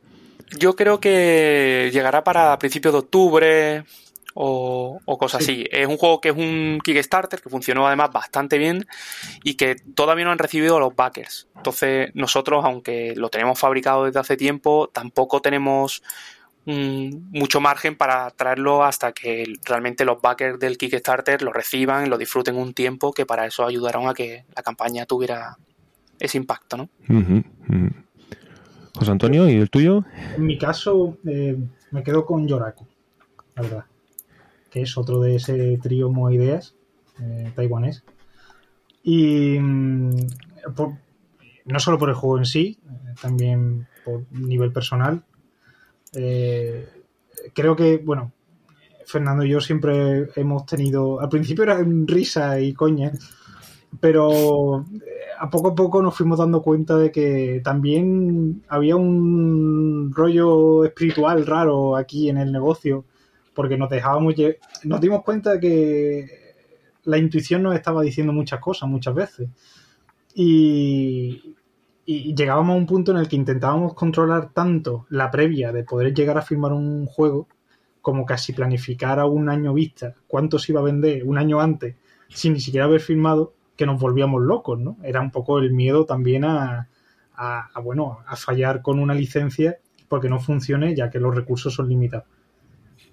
[0.58, 3.84] Yo creo que llegará para principios de octubre,
[4.38, 5.64] o, cosas así.
[5.70, 8.84] Es un juego que es un Kickstarter que funcionó además bastante bien
[9.42, 11.48] y que todavía no han recibido los backers.
[11.56, 16.02] Entonces nosotros, aunque lo tenemos fabricado desde hace tiempo, tampoco tenemos
[16.66, 22.18] mm, mucho margen para traerlo hasta que realmente los backers del Kickstarter lo reciban, lo
[22.18, 25.56] disfruten un tiempo, que para eso ayudaron a que la campaña tuviera
[26.20, 26.90] ese impacto, ¿no?
[28.94, 30.04] José Antonio, ¿y el tuyo?
[30.36, 31.56] En mi caso, eh,
[31.90, 32.86] me quedo con Yoraku,
[33.54, 33.84] la verdad.
[34.76, 36.74] Es otro de ese trío Moideas
[37.18, 38.04] eh, taiwanés.
[39.02, 40.10] Y mm,
[41.64, 45.24] no solo por el juego en sí, eh, también por nivel personal.
[46.12, 48.32] creo que, bueno,
[49.06, 51.20] Fernando y yo siempre hemos tenido.
[51.20, 53.12] Al principio era risa y coña,
[53.98, 54.84] pero
[55.38, 61.46] a poco a poco nos fuimos dando cuenta de que también había un rollo espiritual
[61.46, 63.06] raro aquí en el negocio,
[63.56, 64.34] porque nos dejábamos,
[64.84, 66.54] nos dimos cuenta que
[67.04, 69.48] la intuición nos estaba diciendo muchas cosas muchas veces.
[70.34, 71.56] Y,
[72.04, 76.14] y llegábamos a un punto en el que intentábamos controlar tanto la previa de poder
[76.14, 77.48] llegar a firmar un juego
[78.02, 81.96] como casi planificar a un año vista cuánto se iba a vender un año antes
[82.28, 84.96] sin ni siquiera haber firmado que nos volvíamos locos, ¿no?
[85.02, 86.88] Era un poco el miedo también a,
[87.82, 89.78] bueno, a fallar con una licencia
[90.08, 92.28] porque no funcione ya que los recursos son limitados.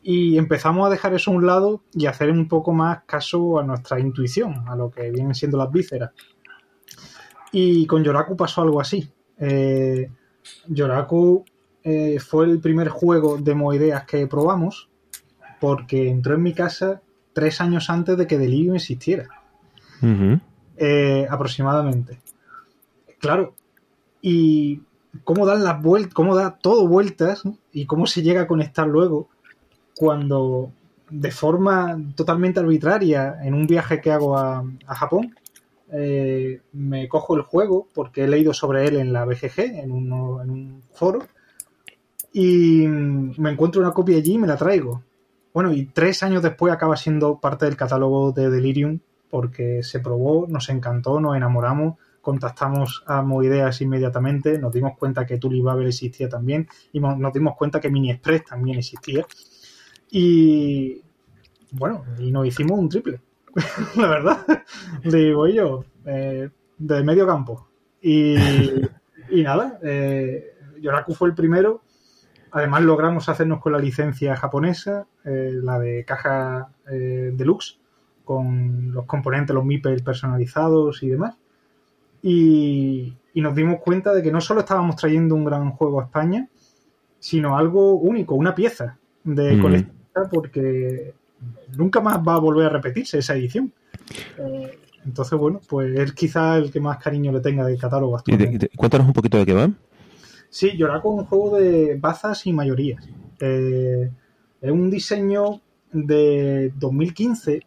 [0.03, 3.63] Y empezamos a dejar eso a un lado y hacer un poco más caso a
[3.63, 6.11] nuestra intuición, a lo que vienen siendo las vísceras.
[7.53, 9.09] Y con Yoraku pasó algo así.
[9.39, 10.11] Eh,
[10.67, 11.45] Yoraku
[11.83, 14.89] eh, fue el primer juego de Moideas que probamos
[15.61, 17.01] porque entró en mi casa
[17.31, 19.29] tres años antes de que Delirium existiera.
[20.75, 22.19] Eh, aproximadamente.
[23.19, 23.55] Claro,
[24.21, 24.81] y
[25.23, 29.29] cómo dan las vueltas, cómo da todo vueltas y cómo se llega a conectar luego
[29.95, 30.71] cuando
[31.09, 35.35] de forma totalmente arbitraria en un viaje que hago a, Japón
[35.91, 40.11] eh, me cojo el juego porque he leído sobre él en la BGG, en, en
[40.11, 41.19] un foro,
[42.31, 45.03] y me encuentro una copia allí y me la traigo.
[45.53, 50.47] Bueno, y tres años después acaba siendo parte del catálogo de Delirium porque se probó,
[50.47, 56.67] nos encantó, nos enamoramos, contactamos a Moideas inmediatamente, nos dimos cuenta que Tulibabel existía también
[56.91, 59.25] y nos dimos cuenta que Mini Express también existía.
[60.15, 61.01] Y
[61.71, 63.19] bueno, y nos hicimos un triple,
[63.95, 64.45] la verdad.
[65.03, 67.67] Digo yo, eh, de medio campo.
[67.99, 68.35] Y,
[69.31, 71.81] nada, eh, Yoraku fue el primero.
[72.51, 77.79] Además logramos hacernos con la licencia japonesa, eh, la de caja eh, deluxe,
[78.23, 81.37] con los componentes, los MIPEL personalizados y demás.
[82.21, 86.47] Y, nos dimos cuenta de que no solo estábamos trayendo un gran juego a España,
[87.17, 90.02] sino algo único, una pieza de mm.
[90.31, 91.13] Porque
[91.77, 93.71] nunca más va a volver a repetirse esa edición.
[94.37, 98.69] Eh, entonces, bueno, pues es quizá el que más cariño le tenga del catálogo actualmente.
[98.75, 99.69] cuéntanos un poquito de qué va.
[100.49, 103.03] Sí, con un juego de bazas y mayorías.
[103.39, 104.11] Eh,
[104.61, 105.61] es un diseño
[105.91, 107.61] de 2015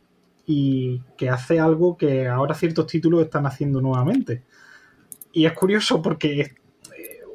[0.47, 4.43] y que hace algo que ahora ciertos títulos están haciendo nuevamente.
[5.33, 6.55] Y es curioso porque eh,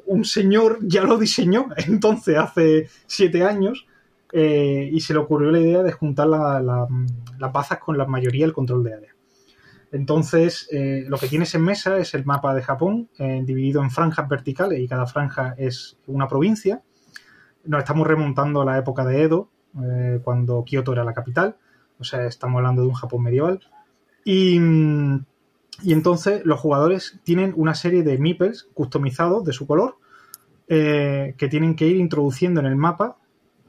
[0.06, 3.86] un señor ya lo diseñó entonces hace siete años
[4.32, 8.54] eh, y se le ocurrió la idea de juntar las bazas con la mayoría del
[8.54, 9.14] control de área.
[9.92, 14.26] Entonces, eh, lo que tienes en mesa es el mapa de Japón, dividido en franjas
[14.28, 16.82] verticales y cada franja es una provincia.
[17.64, 19.50] Nos estamos remontando a la época de Edo,
[20.24, 21.56] cuando Kioto era la capital.
[21.98, 23.60] O sea, estamos hablando de un Japón medieval.
[24.24, 24.56] Y,
[25.84, 29.96] entonces los jugadores tienen una serie de meeples customizados de su color
[30.68, 33.16] eh, que tienen que ir introduciendo en el mapa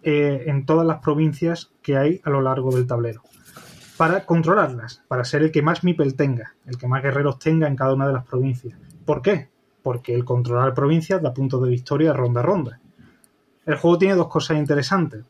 [0.03, 3.23] eh, en todas las provincias que hay a lo largo del tablero
[3.97, 7.75] para controlarlas, para ser el que más meeple tenga, el que más guerreros tenga en
[7.75, 8.77] cada una de las provincias.
[9.05, 9.49] ¿Por qué?
[9.81, 12.79] Porque el controlar provincias da puntos de victoria ronda a ronda.
[13.65, 15.23] El juego tiene dos cosas interesantes,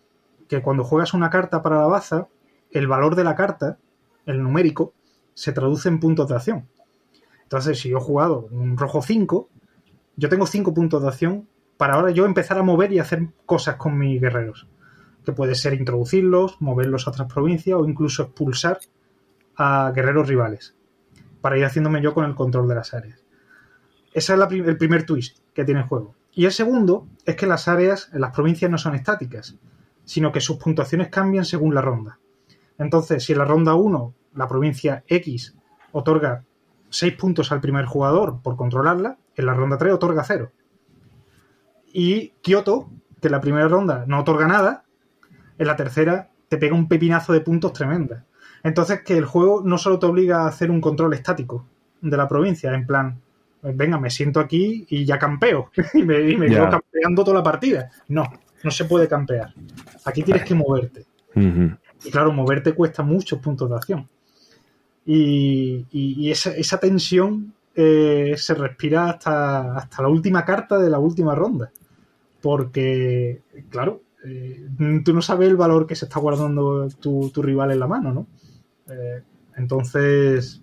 [0.48, 2.28] que cuando juegas una carta para la baza,
[2.72, 3.78] el valor de la carta,
[4.26, 4.94] el numérico,
[5.34, 6.68] se traduce en puntos de acción.
[7.44, 9.50] Entonces, si yo he jugado un rojo 5,
[10.16, 11.48] yo tengo 5 puntos de acción
[11.84, 14.70] para ahora yo empezar a mover y hacer cosas con mis guerreros.
[15.26, 18.80] Que puede ser introducirlos, moverlos a otras provincias o incluso expulsar
[19.58, 20.78] a guerreros rivales.
[21.42, 23.26] Para ir haciéndome yo con el control de las áreas.
[24.14, 26.16] Ese es el primer twist que tiene el juego.
[26.32, 29.58] Y el segundo es que las áreas, las provincias no son estáticas,
[30.06, 32.18] sino que sus puntuaciones cambian según la ronda.
[32.78, 35.54] Entonces, si en la ronda 1 la provincia X
[35.92, 36.46] otorga
[36.92, 40.50] 6 puntos al primer jugador por controlarla, en la ronda 3 otorga 0.
[41.94, 42.90] Y Kyoto,
[43.22, 44.84] que en la primera ronda no otorga nada,
[45.58, 48.26] en la tercera te pega un pepinazo de puntos tremenda.
[48.64, 51.66] Entonces, que el juego no solo te obliga a hacer un control estático
[52.02, 53.22] de la provincia, en plan,
[53.62, 57.90] venga, me siento aquí y ya campeo, y me, quedo campeando toda la partida.
[58.08, 58.24] No,
[58.64, 59.54] no se puede campear.
[60.06, 61.06] Aquí tienes que moverte.
[61.36, 64.10] Y claro, moverte cuesta muchos puntos de acción.
[65.06, 71.72] Y, esa, tensión eh, se respira hasta, hasta la última carta de la última ronda.
[72.44, 74.68] Porque, claro, eh,
[75.06, 78.28] tú no sabes el valor que se está guardando tu, rival en la mano, ¿no?
[78.94, 79.24] Eh,
[79.56, 80.62] entonces,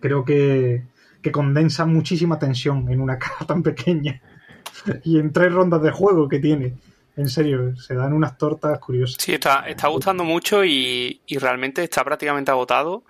[0.00, 0.82] creo que,
[1.22, 4.20] que condensa muchísima tensión en una caja tan pequeña
[5.04, 6.74] y en tres rondas de juego que tiene.
[7.16, 9.18] En serio, se dan unas tortas curiosas.
[9.20, 13.04] Sí, está, está gustando mucho y, realmente está prácticamente agotado.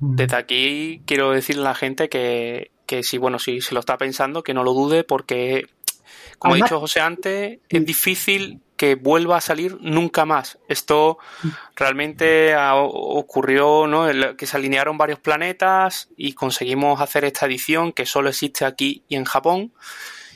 [0.00, 0.16] Mm.
[0.16, 3.98] Desde aquí quiero decirle a la gente que, que si, bueno, si se lo está
[3.98, 5.68] pensando, que no lo dude porque,
[6.38, 10.58] como ha dicho José antes, es difícil que vuelva a salir nunca más.
[10.68, 11.18] Esto
[11.74, 14.36] realmente ocurrió, ¿no?
[14.36, 19.16] Que se alinearon varios planetas y conseguimos hacer esta edición que solo existe aquí y
[19.16, 19.72] en Japón.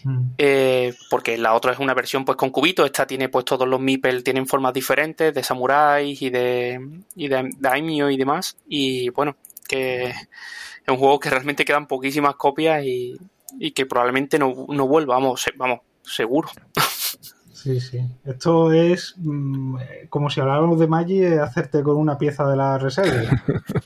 [0.02, 0.30] Mm.
[0.38, 3.80] Eh, porque la otra es una versión pues con cubitos, esta tiene pues todos los
[3.80, 6.80] Mipel tienen formas diferentes de samuráis y de,
[7.14, 9.36] y de daimyo y demás y bueno,
[9.68, 10.16] que es
[10.88, 13.14] un juego que realmente quedan poquísimas copias y,
[13.58, 15.80] y que probablemente no, no vuelva, vamos, vamos,
[16.14, 16.48] seguro.
[17.62, 17.98] Sí, sí.
[18.24, 19.76] Esto es mm,
[20.08, 23.30] como si habláramos de Maggi, hacerte con una pieza de la reserva.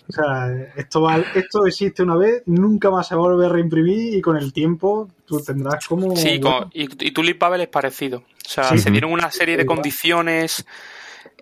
[0.09, 4.15] o sea, esto, esto existe una vez, nunca más se va a volver a reimprimir
[4.15, 6.15] y con el tiempo tú tendrás como...
[6.15, 6.41] Sí,
[6.73, 8.19] y, y Tulip Babel es parecido.
[8.19, 10.65] O sea, se dieron una serie de condiciones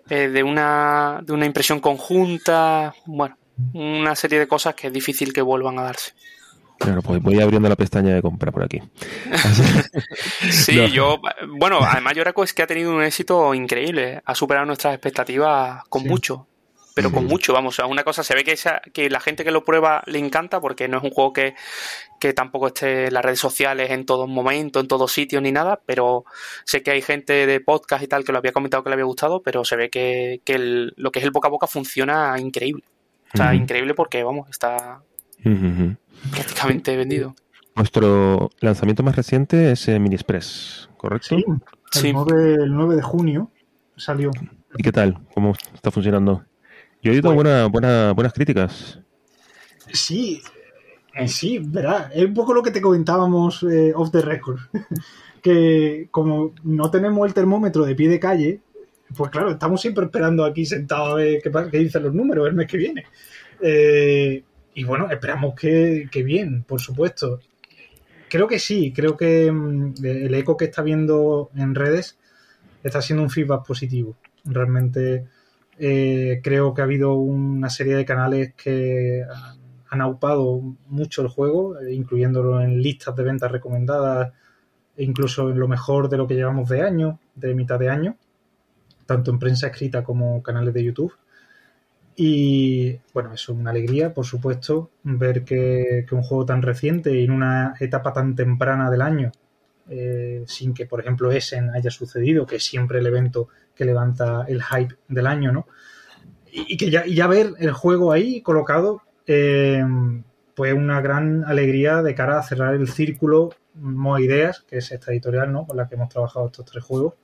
[0.09, 3.37] eh, de, una, de una impresión conjunta, bueno,
[3.73, 6.13] una serie de cosas que es difícil que vuelvan a darse.
[6.79, 8.81] Claro, pues voy abriendo la pestaña de compra por aquí.
[10.51, 11.19] sí, yo,
[11.57, 16.03] bueno, además Yoraco es que ha tenido un éxito increíble, ha superado nuestras expectativas con
[16.03, 16.47] mucho,
[16.93, 19.51] pero con mucho, vamos, a una cosa se ve que, esa, que la gente que
[19.51, 21.55] lo prueba le encanta porque no es un juego que,
[22.19, 25.81] que tampoco esté en las redes sociales en todo momento, en todos sitios ni nada,
[25.85, 26.25] pero
[26.65, 29.05] sé que hay gente de podcast y tal que lo había comentado que le había
[29.05, 32.83] gustado, pero se ve que, que lo que es el boca a boca funciona increíble.
[33.33, 35.01] O sea, increíble porque, vamos, está
[36.31, 37.35] prácticamente vendido.
[37.75, 41.35] Nuestro lanzamiento más reciente es eh, Mini Express, ¿correcto?
[41.91, 43.51] Sí, el, 9, de junio
[43.97, 44.31] salió.
[44.77, 45.19] ¿Y qué tal?
[45.33, 46.43] ¿Cómo está funcionando?
[47.01, 48.99] Yo he oído buena, buenas críticas.
[49.91, 50.41] Sí,
[51.15, 52.11] eh, sí, verdad.
[52.13, 54.59] Es un poco lo que te comentábamos eh, off the record.
[55.41, 58.61] que como no tenemos el termómetro de pie de calle,
[59.15, 62.53] pues claro, estamos siempre esperando aquí sentados a ver qué, qué dicen los números el
[62.53, 63.05] mes que viene.
[63.61, 64.43] Eh,
[64.73, 67.39] y bueno, esperamos que, bien, por supuesto.
[68.29, 72.17] Creo que sí, creo que mm, el eco que está viendo en redes
[72.83, 74.15] está siendo un feedback positivo.
[74.43, 75.27] Realmente
[75.77, 79.23] eh, creo que ha habido una serie de canales que
[79.89, 84.33] han aupado mucho el juego, incluyéndolo en listas de ventas recomendadas,
[84.97, 88.17] e incluso en lo mejor de lo que llevamos de año, de mitad de año,
[89.05, 91.13] tanto en prensa escrita como canales de YouTube.
[92.15, 97.31] Y bueno, es una alegría, por supuesto, ver que, un juego tan reciente y en
[97.31, 99.31] una etapa tan temprana del año,
[99.89, 104.45] eh, sin que, por ejemplo, Essen haya sucedido, que es siempre el evento que levanta
[104.47, 105.67] el hype del año, ¿no?
[106.51, 112.37] Y, que ya, ya ver el juego ahí colocado, pues una gran alegría de cara
[112.37, 115.65] a cerrar el círculo Moa Ideas, que es esta editorial, ¿no?
[115.65, 117.15] Con la que hemos trabajado estos tres juegos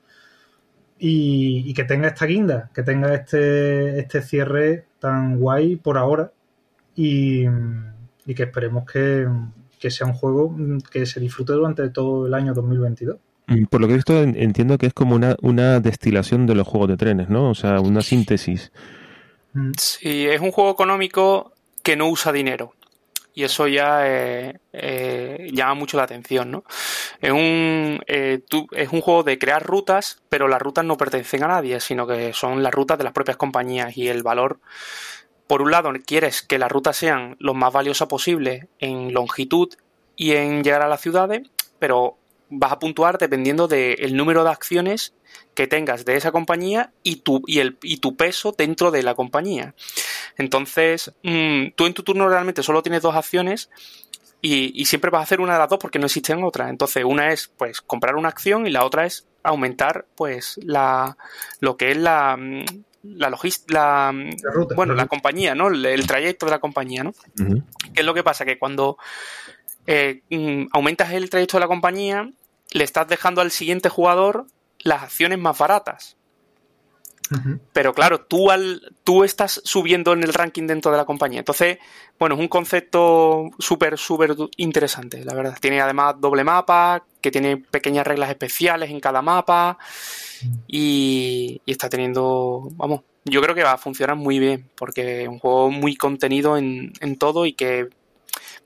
[0.99, 6.31] y, que tenga esta guinda, que tenga este, este cierre tan guay por ahora
[6.95, 7.45] y,
[8.35, 9.27] que esperemos que,
[9.89, 10.55] sea un juego
[10.91, 13.17] que se disfrute durante todo el año 2022.
[13.47, 16.67] Mm, por lo que he visto, entiendo que es como una, una destilación de los
[16.67, 17.49] juegos de trenes, ¿no?
[17.49, 18.71] O sea, una síntesis.
[19.53, 19.71] Mm.
[19.77, 22.73] Sí, es un juego económico que no usa dinero
[23.33, 26.63] y eso ya eh, eh, llama mucho la atención, ¿no?
[27.21, 31.47] Es un, eh, es un juego de crear rutas, pero las rutas no pertenecen a
[31.47, 34.59] nadie, sino que son las rutas de las propias compañías y el valor,
[35.47, 39.69] por un lado, quieres que las rutas sean lo más valiosas posible en longitud
[40.15, 41.41] y en llegar a las ciudades,
[41.79, 42.17] pero
[42.49, 45.13] vas a puntuar dependiendo del número de acciones
[45.53, 49.15] que tengas de esa compañía y tu, y el, y tu peso dentro de la
[49.15, 49.75] compañía.
[50.39, 53.69] Entonces, mm, tú en tu turno realmente solo tienes dos acciones
[54.41, 56.69] y, siempre vas a hacer una de las dos porque no existen otras.
[56.69, 61.17] Entonces, una es pues comprar una acción y la otra es aumentar pues la
[61.59, 62.63] lo que es la mm,
[63.03, 64.13] la logística, la,
[64.75, 65.67] bueno, la, compañía, ¿no?
[65.67, 67.13] El, trayecto de la compañía, ¿no?
[67.93, 68.45] ¿Qué es lo que pasa?
[68.45, 68.97] Que cuando
[69.87, 72.29] eh, mm, aumentas el trayecto de la compañía,
[72.71, 74.47] le estás dejando al siguiente jugador
[74.79, 76.17] las acciones más baratas.
[77.73, 81.39] Pero claro, tú, al, tú estás subiendo en el ranking dentro de la compañía.
[81.39, 81.77] Entonces,
[82.17, 85.57] bueno, es un concepto súper, súper interesante, la verdad.
[85.61, 89.77] Tiene además doble mapa, que tiene pequeñas reglas especiales en cada mapa
[90.67, 95.39] y, está teniendo, vamos, yo creo que va a funcionar muy bien porque es un
[95.39, 97.89] juego muy contenido en, en todo y que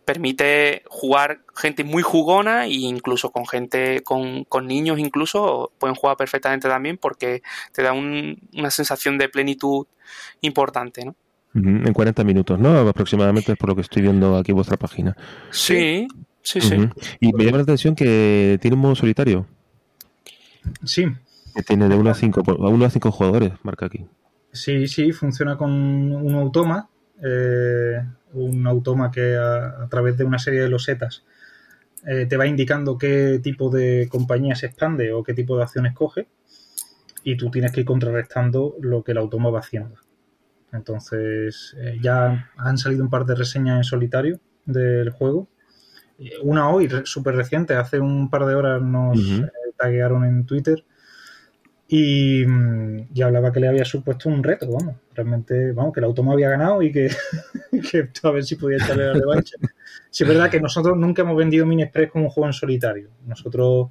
[0.06, 6.68] permite jugar gente muy jugona e incluso con gente, con, niños incluso, pueden jugar perfectamente
[6.68, 7.42] también porque
[7.72, 9.88] te da una sensación de plenitud
[10.42, 11.16] importante, ¿no?
[11.56, 12.80] En 40 minutos, ¿no?
[12.80, 15.16] Aproximadamente es por lo que estoy viendo aquí en vuestra página.
[15.52, 16.08] Sí,
[16.42, 16.76] sí, sí.
[17.20, 19.46] Y me llama la atención que tiene un modo solitario.
[20.84, 21.06] Sí.
[21.56, 24.04] Que tiene de 1 a 5, a 1 a 5 jugadores, marca aquí.
[24.52, 26.90] Sí, sí, funciona con un automa.
[27.24, 28.04] Eh,
[28.34, 31.24] un automa que a, través de una serie de losetas
[32.06, 35.94] eh, te va indicando qué tipo de compañía se expande o qué tipo de acciones
[35.94, 36.28] coge
[37.24, 39.96] y tú tienes que ir contrarrestando lo que el automa va haciendo.
[40.72, 45.48] Entonces eh, ya han salido un par de reseñas en solitario del juego.
[46.42, 50.86] Una hoy, súper reciente, hace un par de horas nos uh taguearon en Twitter
[51.88, 52.44] y,
[53.22, 54.96] hablaba que le había supuesto un reto, vamos.
[55.14, 57.10] Realmente, vamos, que el automa había ganado y que,
[58.24, 59.58] a ver si podía echarle la revancha.
[60.10, 63.10] Sí, es verdad que nosotros nunca hemos vendido Mini Express como un juego en solitario.
[63.26, 63.90] Nosotros,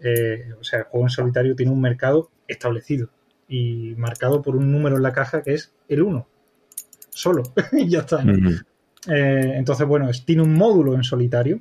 [0.00, 3.10] eh, o sea, el juego en solitario tiene un mercado establecido
[3.48, 6.26] y marcado por un número en la caja que es el 1.
[7.10, 7.42] Solo.
[7.72, 8.22] y ya está.
[9.08, 11.60] Eh, entonces, bueno, tiene un módulo en solitario,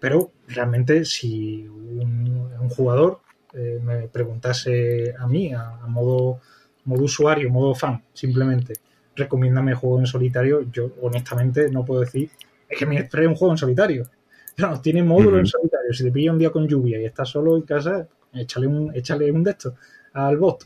[0.00, 3.20] pero realmente si un jugador
[3.54, 6.40] eh, me preguntase a mí, a, modo,
[6.84, 8.74] modo usuario, modo fan, simplemente,
[9.14, 12.30] recomiéndame juego en solitario, yo honestamente no puedo decir,
[12.68, 14.08] es que me esperé un juego en solitario.
[14.56, 15.92] No, tiene módulo en solitario.
[15.92, 19.32] Si te pilla un día con lluvia y estás solo en casa, échale un, échale
[19.32, 19.74] un de estos
[20.12, 20.64] al bot.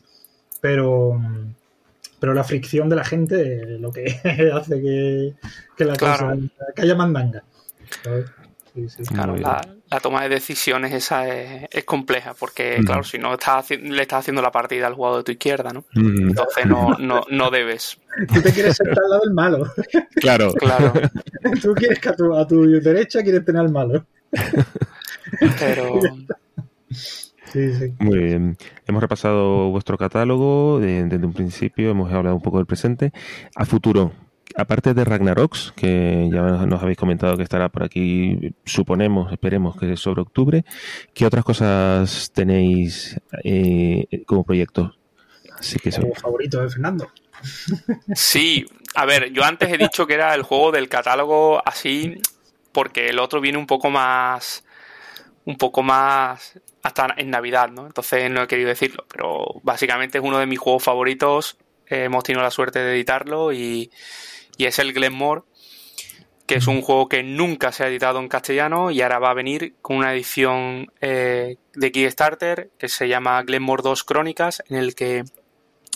[0.61, 1.19] Pero,
[2.21, 4.05] pero la fricción de la gente es lo que
[4.53, 6.37] hace que, la cosa
[6.77, 7.43] que haya mandanga.
[9.09, 9.61] Claro, la,
[10.01, 14.53] toma de decisiones esa es, compleja, porque claro, si no estás, le estás haciendo la
[14.53, 15.85] partida al jugador de tu izquierda, ¿no?
[15.95, 17.99] Entonces no, no, no debes.
[18.35, 19.73] Tú te quieres sentar al lado del malo.
[20.21, 20.53] Claro.
[20.55, 20.93] claro.
[21.63, 24.05] Tú quieres que a tu, a tu derecha quieres tener al malo.
[25.59, 26.01] Pero...
[26.91, 27.95] Sí, sí.
[27.99, 28.57] Muy bien.
[28.87, 33.13] Hemos repasado vuestro catálogo desde un principio, hemos hablado un poco del presente.
[33.55, 34.13] A futuro,
[34.57, 39.93] aparte de Ragnaroks, que ya nos habéis comentado que estará por aquí, suponemos, esperemos que
[39.93, 40.65] es sobre octubre,
[41.15, 44.95] ¿qué otras cosas tenéis eh, como proyecto?
[45.59, 47.11] Así que Como favorito de Fernando.
[48.15, 52.21] Sí, a ver, yo antes he dicho que era el juego del catálogo así,
[52.73, 54.65] porque el otro viene un poco más,
[55.45, 57.87] un poco más hasta en Navidad, ¿no?
[57.87, 61.57] Entonces no he querido decirlo, pero básicamente es uno de mis juegos favoritos.
[61.87, 63.91] hemos tenido la suerte de editarlo y,
[64.59, 65.43] y es el Glenmore,
[66.47, 69.35] que es un juego que nunca se ha editado en castellano y ahora va a
[69.35, 74.95] venir con una edición eh, de Kickstarter que se llama Glenmore 2 Crónicas, en el
[74.95, 75.25] que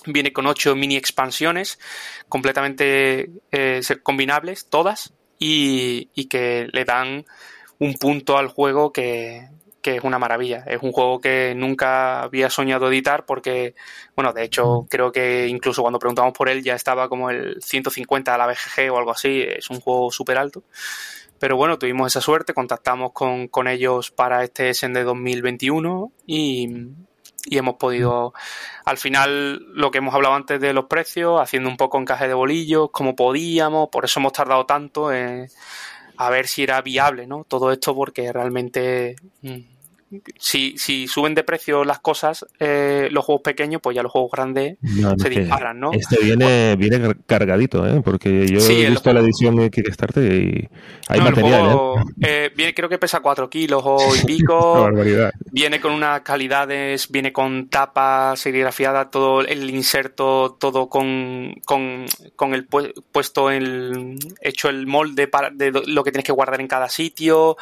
[0.07, 1.79] viene con ocho mini expansiones
[2.29, 7.27] completamente eh, combinables, todas, y, y que le dan
[7.79, 9.49] un punto al juego que,
[9.83, 10.65] que es una maravilla.
[10.67, 13.75] Es un juego que nunca había soñado editar porque,
[14.17, 18.35] bueno, de hecho creo que incluso cuando preguntamos por él ya estaba como el 150
[18.35, 19.43] a la BGG o algo así.
[19.43, 20.63] Es un juego súper alto.
[21.39, 26.69] Pero bueno, tuvimos esa suerte, contactamos con, con ellos para este Essen de 2021 y,
[27.45, 28.33] y hemos podido,
[28.85, 32.35] al final, lo que hemos hablado antes de los precios, haciendo un poco encaje de
[32.35, 35.49] bolillos, como podíamos, por eso hemos tardado tanto en
[36.17, 37.45] a ver si era viable, ¿no?
[37.45, 39.59] Todo esto porque realmente mm,
[40.39, 44.31] si, si suben de precio las cosas, eh, los juegos pequeños, pues ya los juegos
[44.33, 44.77] grandes
[45.19, 45.93] se disparan, ¿no?
[45.93, 48.01] Este viene, viene cargadito, ¿eh?
[48.05, 50.69] Porque yo he visto la edición de Kickstarter y
[51.09, 51.79] hay material,
[52.21, 52.51] ¿eh?
[52.55, 54.89] Viene, creo que pesa 4 kilos o y pico.
[55.51, 62.07] viene con unas calidades, viene con tapa serigrafiada, todo el inserto, todo con, con,
[62.37, 66.69] con el puesto, el, hecho el molde para, de lo que tienes que guardar en
[66.69, 67.57] cada sitio.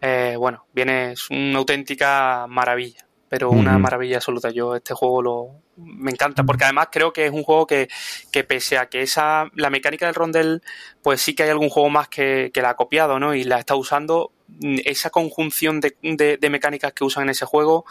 [0.00, 4.50] Eh, bueno, viene, es una auténtica maravilla, pero una maravilla absoluta.
[4.50, 7.88] Yo este juego lo me encanta, porque además creo que es un juego que,
[8.30, 10.62] que pese a que esa, la mecánica del rondel,
[11.02, 13.34] pues sí que hay algún juego más que, la ha copiado, ¿no?
[13.34, 17.84] Y la está usando, mm, esa conjunción de, de, mecánicas que usan en ese juego,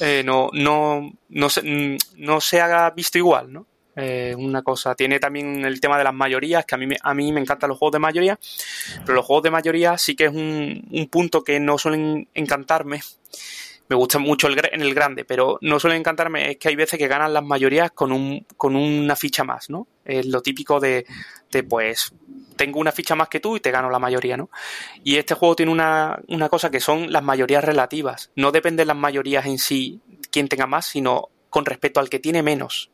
[0.00, 3.66] eh, no, no, no, se, mm, no se haga visto igual, ¿no?
[4.00, 4.94] Eh, una cosa.
[4.94, 7.68] Tiene también el tema de las mayorías, que a mí, me, a mí me encantan
[7.68, 8.38] los juegos de mayoría,
[9.04, 13.00] pero los juegos de mayoría sí que es un, un punto que no suelen encantarme.
[13.88, 16.52] Me gusta mucho el, en el grande, pero no suelen encantarme.
[16.52, 19.88] Es que hay veces que ganan las mayorías con, un, con una ficha más, ¿no?
[20.04, 21.04] Es lo típico de,
[21.68, 22.14] pues,
[22.54, 24.48] tengo una ficha más que tú y te gano la mayoría, ¿no?
[25.02, 28.30] Y este juego tiene una, una cosa que son las mayorías relativas.
[28.36, 32.44] No dependen las mayorías en sí quién tenga más, sino con respecto al que tiene
[32.44, 32.92] menos.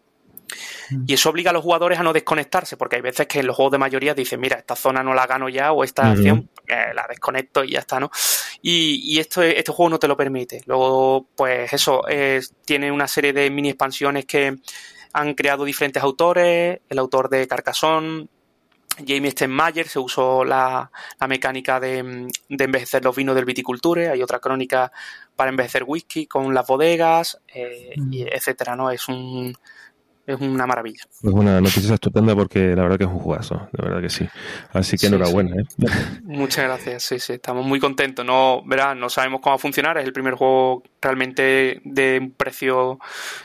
[0.91, 1.05] Mm.
[1.07, 3.57] Y eso obliga a los jugadores a no desconectarse, porque hay veces que en los
[3.57, 6.93] juegos de mayoría dicen, mira, esta zona no la gano ya, o esta acción eh,
[6.95, 8.11] la desconecto y ya está, ¿no?
[8.63, 10.63] Y, esto, este juego no te lo permite.
[10.67, 12.03] Luego, pues eso,
[12.65, 14.57] tiene una serie de mini expansiones que
[15.13, 18.29] han creado diferentes autores, el autor de Carcassonne,
[18.99, 20.91] Jamie Stenmayer se usó la,
[21.29, 24.93] mecánica de, envejecer los vinos del viticulture, hay otra crónica
[25.35, 28.13] para envejecer whisky con las bodegas, eh, mm.
[28.13, 28.91] y etcétera, ¿no?
[28.91, 29.57] Es un
[30.27, 31.03] es una maravilla.
[31.22, 34.27] Es una noticia estupenda porque la verdad que es un jugazo, de verdad que sí.
[34.72, 35.57] Así que enhorabuena.
[35.57, 35.64] ¿eh?
[36.22, 38.25] Muchas gracias, sí, sí, estamos muy contentos.
[38.25, 42.31] No, verás, no sabemos cómo va a funcionar, es el primer juego realmente de un
[42.33, 42.99] precio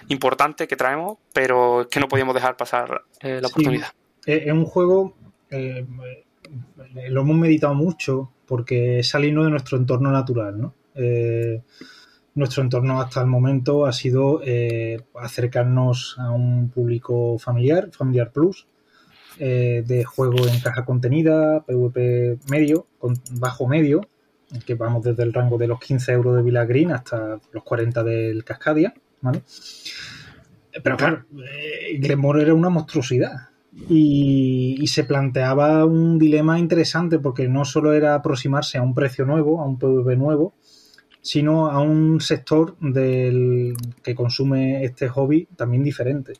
[0.08, 3.90] importante que traemos, pero es que no podíamos dejar pasar eh, la oportunidad.
[4.26, 5.16] Es un juego,
[5.50, 5.86] eh,
[7.10, 10.74] lo hemos meditado mucho porque es salirnos de nuestro entorno natural, ¿no?
[12.40, 18.68] Nuestro entorno hasta el momento ha sido eh, acercarnos a un público familiar, familiar plus,
[19.38, 24.02] eh, de juego en caja contenida, PvP medio, con bajo medio,
[24.66, 28.04] que vamos desde el rango de los 15 euros de Villa Green hasta los 40
[28.04, 28.94] del Cascadia.
[30.84, 33.50] Pero claro, eh, era una monstruosidad.
[33.88, 39.62] Y, se planteaba un dilema interesante porque no solo era aproximarse a un precio nuevo,
[39.62, 40.56] a un PvP nuevo,
[41.30, 46.34] sino a un sector del que consume este hobby también diferente.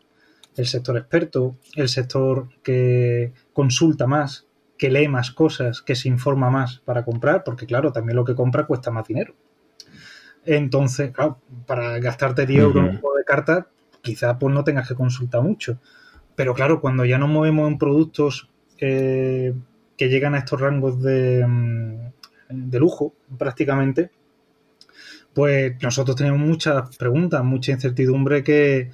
[0.56, 4.48] El sector experto, el sector que consulta más,
[4.80, 8.34] que lee más cosas, que se informa más para comprar, porque claro, también lo que
[8.34, 9.36] compra cuesta más dinero.
[10.44, 11.38] Entonces, claro,
[11.68, 13.66] para gastarte 10 euros en un juego de cartas,
[14.02, 15.78] quizás pues no tengas que consultar mucho.
[16.34, 19.54] Pero claro, cuando ya nos movemos en productos eh,
[19.96, 24.10] que llegan a estos rangos de, mm, de lujo, prácticamente,
[25.34, 28.92] pues nosotros tenemos muchas preguntas, mucha incertidumbre que,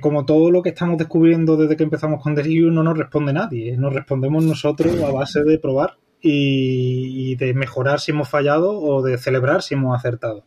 [0.00, 3.76] como todo lo que estamos descubriendo desde que empezamos con Delirium no nos responde nadie,
[3.76, 9.18] nos respondemos nosotros a base de probar y, de mejorar si hemos fallado o de
[9.18, 10.44] celebrar si hemos acertado.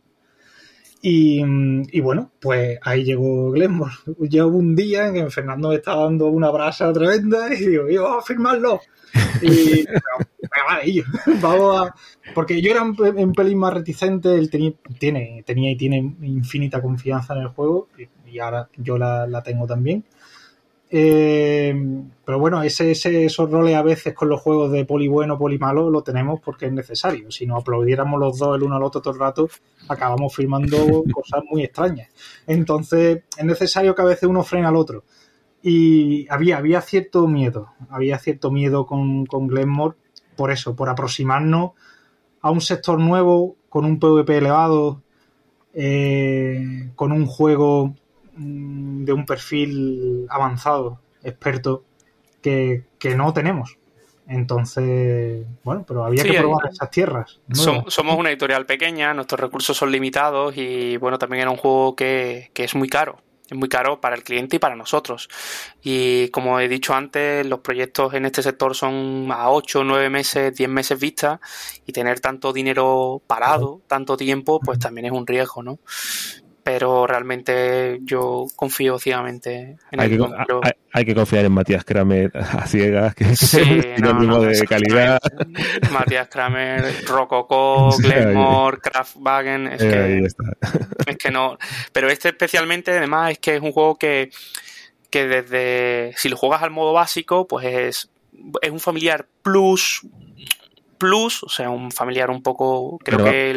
[1.02, 3.92] Y, bueno, pues ahí llegó Glenmore.
[4.18, 8.24] Hubo un día en que Fernando me estaba dando una brasa tremenda y digo, vamos
[8.24, 8.80] a firmarlo.
[9.40, 9.86] Y
[11.40, 11.94] vamos a.
[12.34, 17.34] Porque yo era un, pelín más reticente, él tenía, tiene, tenía y tiene infinita confianza
[17.34, 17.88] en el juego,
[18.26, 20.04] y, ahora yo la, tengo también.
[20.88, 21.74] Eh,
[22.24, 25.90] pero bueno, ese, esos roles a veces con los juegos de poli bueno, poli malo,
[25.90, 27.30] lo tenemos porque es necesario.
[27.30, 29.48] Si nos aplaudiéramos los dos el uno al otro todo el rato,
[29.88, 30.76] acabamos firmando
[31.12, 32.08] cosas muy extrañas.
[32.46, 35.04] Entonces, es necesario que a veces uno frene al otro.
[35.62, 39.96] Y había, había cierto miedo, había cierto miedo con, con Glenmore
[40.36, 41.72] por eso, por aproximarnos
[42.40, 45.02] a un sector nuevo, con un PvP elevado,
[45.74, 47.94] eh, con un juego
[48.36, 51.84] mm, de un perfil avanzado, experto,
[52.40, 52.84] que,
[53.16, 53.78] no tenemos.
[54.28, 57.40] Entonces, bueno, pero había que probar esas tierras.
[57.52, 62.50] Somos una editorial pequeña, nuestros recursos son limitados y bueno, también era un juego que,
[62.52, 63.18] que es muy caro
[63.48, 65.28] es muy caro para el cliente y para nosotros.
[65.82, 70.54] Y como he dicho antes, los proyectos en este sector son a 8, 9 meses,
[70.54, 71.40] 10 meses vista
[71.86, 75.78] y tener tanto dinero parado, tanto tiempo, pues también es un riesgo, ¿no?
[76.66, 82.32] Pero realmente yo confío ciegamente en hay el que, hay, que confiar en Matías Kramer
[82.34, 85.20] a ciegas, que es sinónimo de calidad.
[85.92, 90.26] Matías Kramer, Rococo, Glenmore, Kraftwagen, es que,
[91.06, 91.56] es que no.
[91.92, 94.30] Pero este especialmente, además, es que es un juego que,
[95.08, 98.10] que desde, si lo juegas al modo básico, pues es,
[98.60, 100.04] es un familiar plus,
[100.98, 103.54] plus, o sea, un familiar un poco, creo que...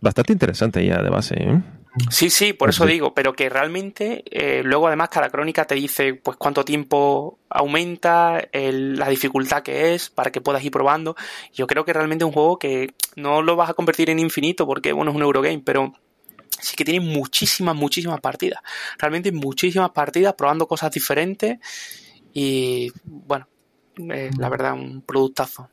[0.00, 1.62] bastante interesante ya de base, ¿eh?
[2.10, 6.14] Sí, sí, por eso digo, pero que realmente eh, luego además cada crónica te dice
[6.14, 11.14] pues cuánto tiempo aumenta, la dificultad que es para que puedas ir probando.
[11.52, 14.66] Yo creo que realmente es un juego que no lo vas a convertir en infinito
[14.66, 15.92] porque bueno es un Eurogame, pero
[16.60, 18.60] sí que tiene muchísimas, muchísimas partidas.
[18.98, 21.58] Realmente muchísimas partidas probando cosas diferentes
[22.32, 23.46] y bueno,
[23.96, 25.68] la verdad un productazo.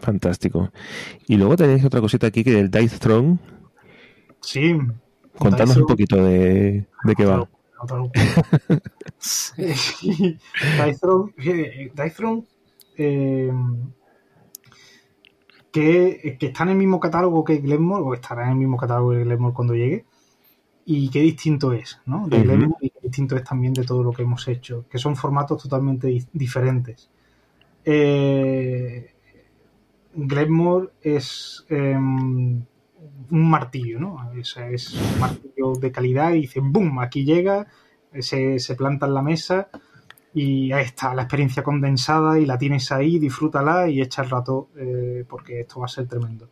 [0.00, 0.72] Fantástico.
[1.28, 3.38] Y luego tenéis otra cosita aquí que el Dice Throne.
[4.40, 4.76] Sí,
[5.38, 7.48] Contanos un poquito de, de qué va.
[11.94, 12.44] Dythrone,
[12.96, 13.52] eh,
[15.72, 19.10] que, que, está en el mismo catálogo que Glenmore, o estará en el mismo catálogo
[19.12, 20.04] que Glenmore cuando llegue,
[20.84, 22.28] y qué distinto es, ¿no?
[22.28, 25.16] De Glenmore y qué distinto es también de todo lo que hemos hecho, que son
[25.16, 27.10] formatos totalmente diferentes.
[27.84, 29.12] Eh,
[30.14, 32.64] Glenmore es em,
[33.30, 34.32] un martillo, ¿no?
[34.34, 36.98] Es, es un martillo de calidad y dice, ¡boom!
[37.00, 37.66] Aquí llega
[38.20, 39.68] se, se planta en la mesa
[40.34, 44.68] y ahí está la experiencia condensada y la tienes ahí, disfrútala y echa el rato
[44.76, 46.48] eh, porque esto va a ser tremendo.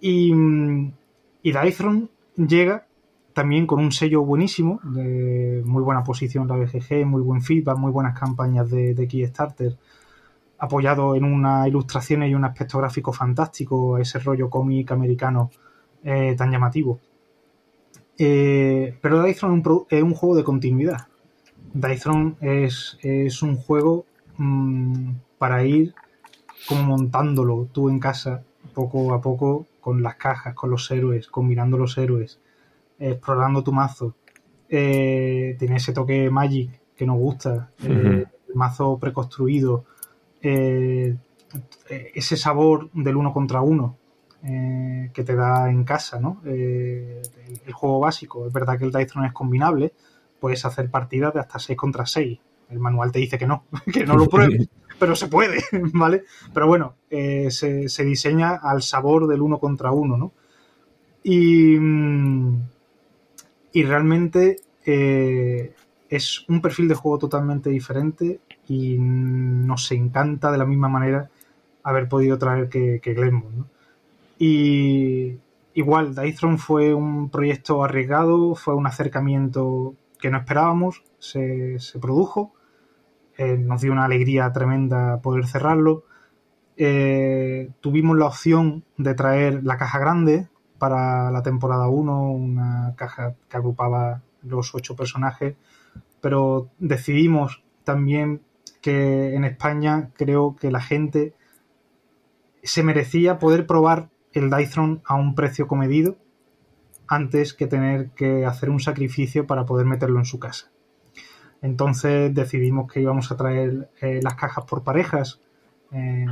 [0.00, 0.32] Y,
[1.42, 1.52] y
[2.36, 2.86] llega
[3.32, 7.92] también con un sello buenísimo, de muy buena posición la BGG, muy buen feedback, muy
[7.92, 9.76] buenas campañas de, de Kickstarter,
[10.58, 15.50] apoyado en unas ilustraciones y un aspecto gráfico fantástico, ese rollo cómic americano
[16.02, 17.00] eh, tan llamativo.
[18.18, 21.06] Eh, pero Dythrone es un, juego de continuidad
[21.74, 24.06] Dythrone es, es un juego
[24.38, 25.94] mmm, para ir
[26.66, 28.42] como montándolo tú en casa
[28.72, 32.40] poco a poco con las cajas, con los héroes, combinando los héroes,
[32.98, 34.14] explorando tu mazo.
[34.68, 38.28] Eh, tiene ese toque Magic que nos gusta, uh -huh.
[38.48, 39.84] el mazo preconstruido,
[40.42, 43.96] eh, ese sabor del uno contra uno
[44.42, 46.42] eh, que te da en casa, ¿no?
[46.44, 48.46] Eh, el, el, juego básico.
[48.46, 49.92] Es verdad que el Dythrone es combinable,
[50.40, 52.38] puedes hacer partidas de hasta 6 contra 6.
[52.70, 54.68] El manual te dice que no, que no lo pruebes,
[54.98, 55.62] pero se puede,
[55.94, 56.24] ¿vale?
[56.52, 60.32] Pero bueno, se, se, diseña al sabor del uno contra uno, ¿no?
[61.22, 61.76] Y,
[63.72, 70.88] y realmente es un perfil de juego totalmente diferente y nos encanta de la misma
[70.88, 71.30] manera
[71.82, 73.14] haber podido traer que, que.
[74.38, 75.38] Y
[75.74, 82.52] igual, Dythrone fue un proyecto arriesgado, fue un acercamiento que no esperábamos, se, se produjo,
[83.38, 86.04] eh, nos dio una alegría tremenda poder cerrarlo.
[86.76, 90.48] Eh, tuvimos la opción de traer la caja grande
[90.78, 95.56] para la temporada 1, una caja que agrupaba los ocho personajes,
[96.20, 98.42] pero decidimos también
[98.86, 101.34] que en España creo que la gente
[102.62, 106.14] se merecía poder probar el Dythrone a un precio comedido
[107.08, 110.70] antes que tener que hacer un sacrificio para poder meterlo en su casa.
[111.62, 115.40] Entonces decidimos que íbamos a traer eh, las cajas por parejas,
[115.90, 116.24] eh,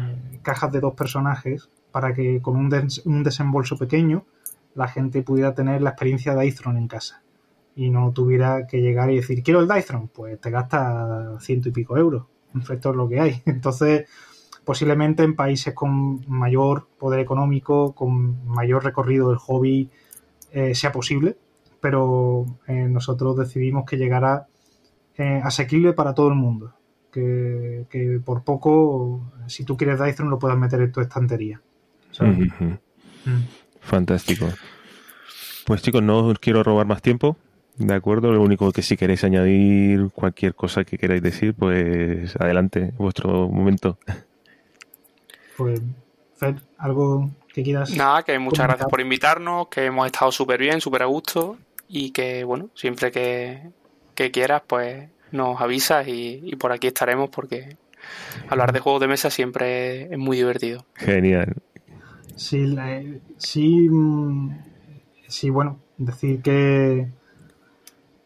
[0.43, 4.27] cajas de dos personajes, para que con un, des un, desembolso pequeño
[4.77, 7.21] la gente pudiera tener la experiencia de Dythrone en casa
[7.75, 11.73] y no tuviera que llegar y decir quiero el Dythrone, pues te gasta ciento y
[11.73, 12.27] pico euros.
[12.71, 13.43] Esto es lo que hay.
[13.47, 14.09] Entonces,
[14.65, 19.91] posiblemente en países con mayor poder económico, con mayor recorrido del hobby,
[20.53, 21.37] eh, sea posible,
[21.81, 24.47] pero eh, nosotros decidimos que llegara
[25.17, 26.75] eh, asequible para todo el mundo.
[27.13, 31.61] Que, que, por poco, si tú quieres Dyson, lo puedas meter en tu estantería.
[32.21, 32.79] Uh -huh.
[33.25, 33.45] mm.
[33.81, 34.47] Fantástico.
[35.65, 37.37] Pues chicos, no os quiero robar más tiempo.
[37.77, 42.93] De acuerdo, lo único que si queréis añadir cualquier cosa que queráis decir, pues adelante,
[42.99, 43.99] vuestro momento.
[45.57, 45.83] Pues,
[46.37, 47.97] Fed, algo que quieras.
[47.97, 48.69] Nada, que muchas comentar?
[48.69, 51.57] gracias por invitarnos, que hemos estado súper bien, súper a gusto
[51.89, 53.71] y que, bueno, siempre que,
[54.15, 57.77] que quieras, pues nos avisas y, y, por aquí estaremos porque
[58.49, 60.87] hablar de juegos de mesa siempre es muy divertido.
[60.95, 61.55] Genial.
[62.37, 62.77] Sí,
[63.39, 63.89] sí,
[65.29, 67.09] sí bueno, decir que,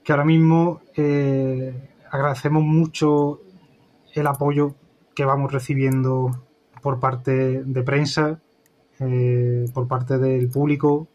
[0.08, 3.42] que ahora mismo eh, agradecemos mucho
[4.14, 4.74] el apoyo
[5.14, 6.46] que vamos recibiendo
[6.80, 8.40] por parte de prensa,
[9.00, 11.08] eh, por parte del público,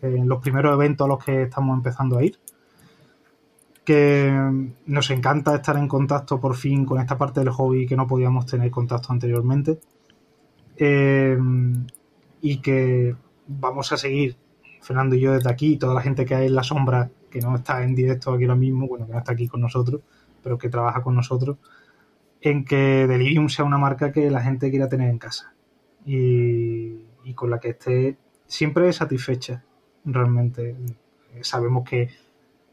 [0.00, 2.38] en los primeros eventos a los que estamos empezando a ir.
[3.84, 4.32] Que
[4.86, 8.46] nos encanta estar en contacto por fin con esta parte del hobby que no podíamos
[8.46, 9.78] tener contacto anteriormente.
[10.74, 11.36] Eh,
[12.40, 13.14] y que
[13.46, 14.38] vamos a seguir,
[14.80, 17.56] Fernando y yo desde aquí, toda la gente que hay en la sombra, que no
[17.56, 20.02] está en directo aquí ahora mismo, bueno, que no está aquí con nosotros,
[20.42, 21.58] pero que trabaja con nosotros,
[22.40, 25.54] en que Delirium sea una marca que la gente quiera tener en casa.
[26.04, 28.16] Y, con la que esté
[28.46, 29.62] siempre satisfecha
[30.06, 30.74] realmente.
[31.42, 32.08] Sabemos que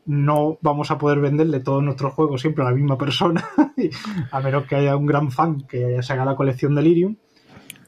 [0.05, 3.43] no vamos a poder venderle todos nuestros juegos siempre a la misma persona
[4.31, 7.17] a menos que haya un gran fan que se haga la colección Delirium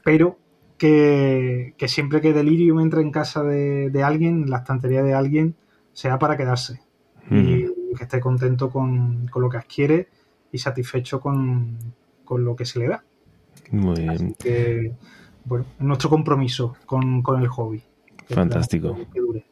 [0.04, 0.36] pero
[0.78, 5.14] que, que siempre que Delirium entre en casa de, de, alguien en la estantería de
[5.14, 5.56] alguien
[5.98, 6.80] sea para quedarse
[7.28, 7.36] mm.
[7.36, 10.08] y que esté contento con, con lo que adquiere
[10.52, 11.76] y satisfecho con,
[12.24, 13.04] con lo que se le da.
[13.72, 14.10] Muy bien.
[14.10, 14.94] Así que,
[15.44, 17.82] bueno, nuestro compromiso con, con el hobby.
[18.28, 18.96] Fantástico.
[19.12, 19.44] Que dure.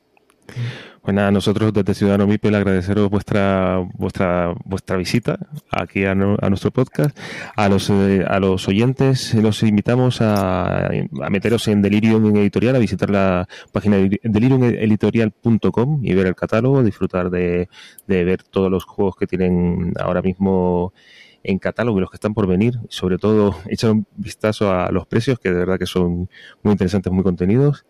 [1.06, 5.38] Pues nada, nosotros desde Ciudadano Mipel agradeceros vuestra vuestra vuestra visita
[5.70, 7.16] aquí a, nuestro podcast.
[7.54, 12.80] A los eh, a los oyentes los invitamos a, a, meteros en Delirium Editorial, a
[12.80, 17.68] visitar la página de deliriumeditorial.com y ver el catálogo, disfrutar de,
[18.08, 20.92] de ver todos los juegos que tienen ahora mismo
[21.46, 22.78] en catálogo y los que están por venir.
[22.88, 26.28] Sobre todo, echar un vistazo a los precios, que de verdad que son
[26.62, 27.86] muy interesantes, muy contenidos.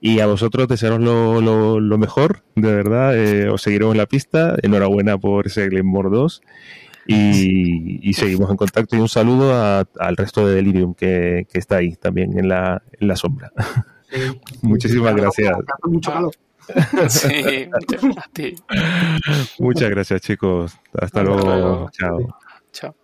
[0.00, 3.16] Y a vosotros desearos lo, lo, mejor, de verdad.
[3.16, 4.54] Eh, os seguiremos en la pista.
[4.62, 6.42] Enhorabuena por ese Glenmore 2.
[7.08, 8.94] Y, seguimos en contacto.
[8.94, 9.52] Y un saludo
[9.98, 13.50] al resto de Delirium que, que, está ahí también en la, en la sombra.
[14.62, 15.56] Muchísimas gracias.
[17.08, 17.56] Sí,
[19.58, 20.76] muchas gracias, chicos.
[20.92, 21.88] Hasta luego.
[21.92, 22.38] Chao.
[22.78, 22.94] Chao.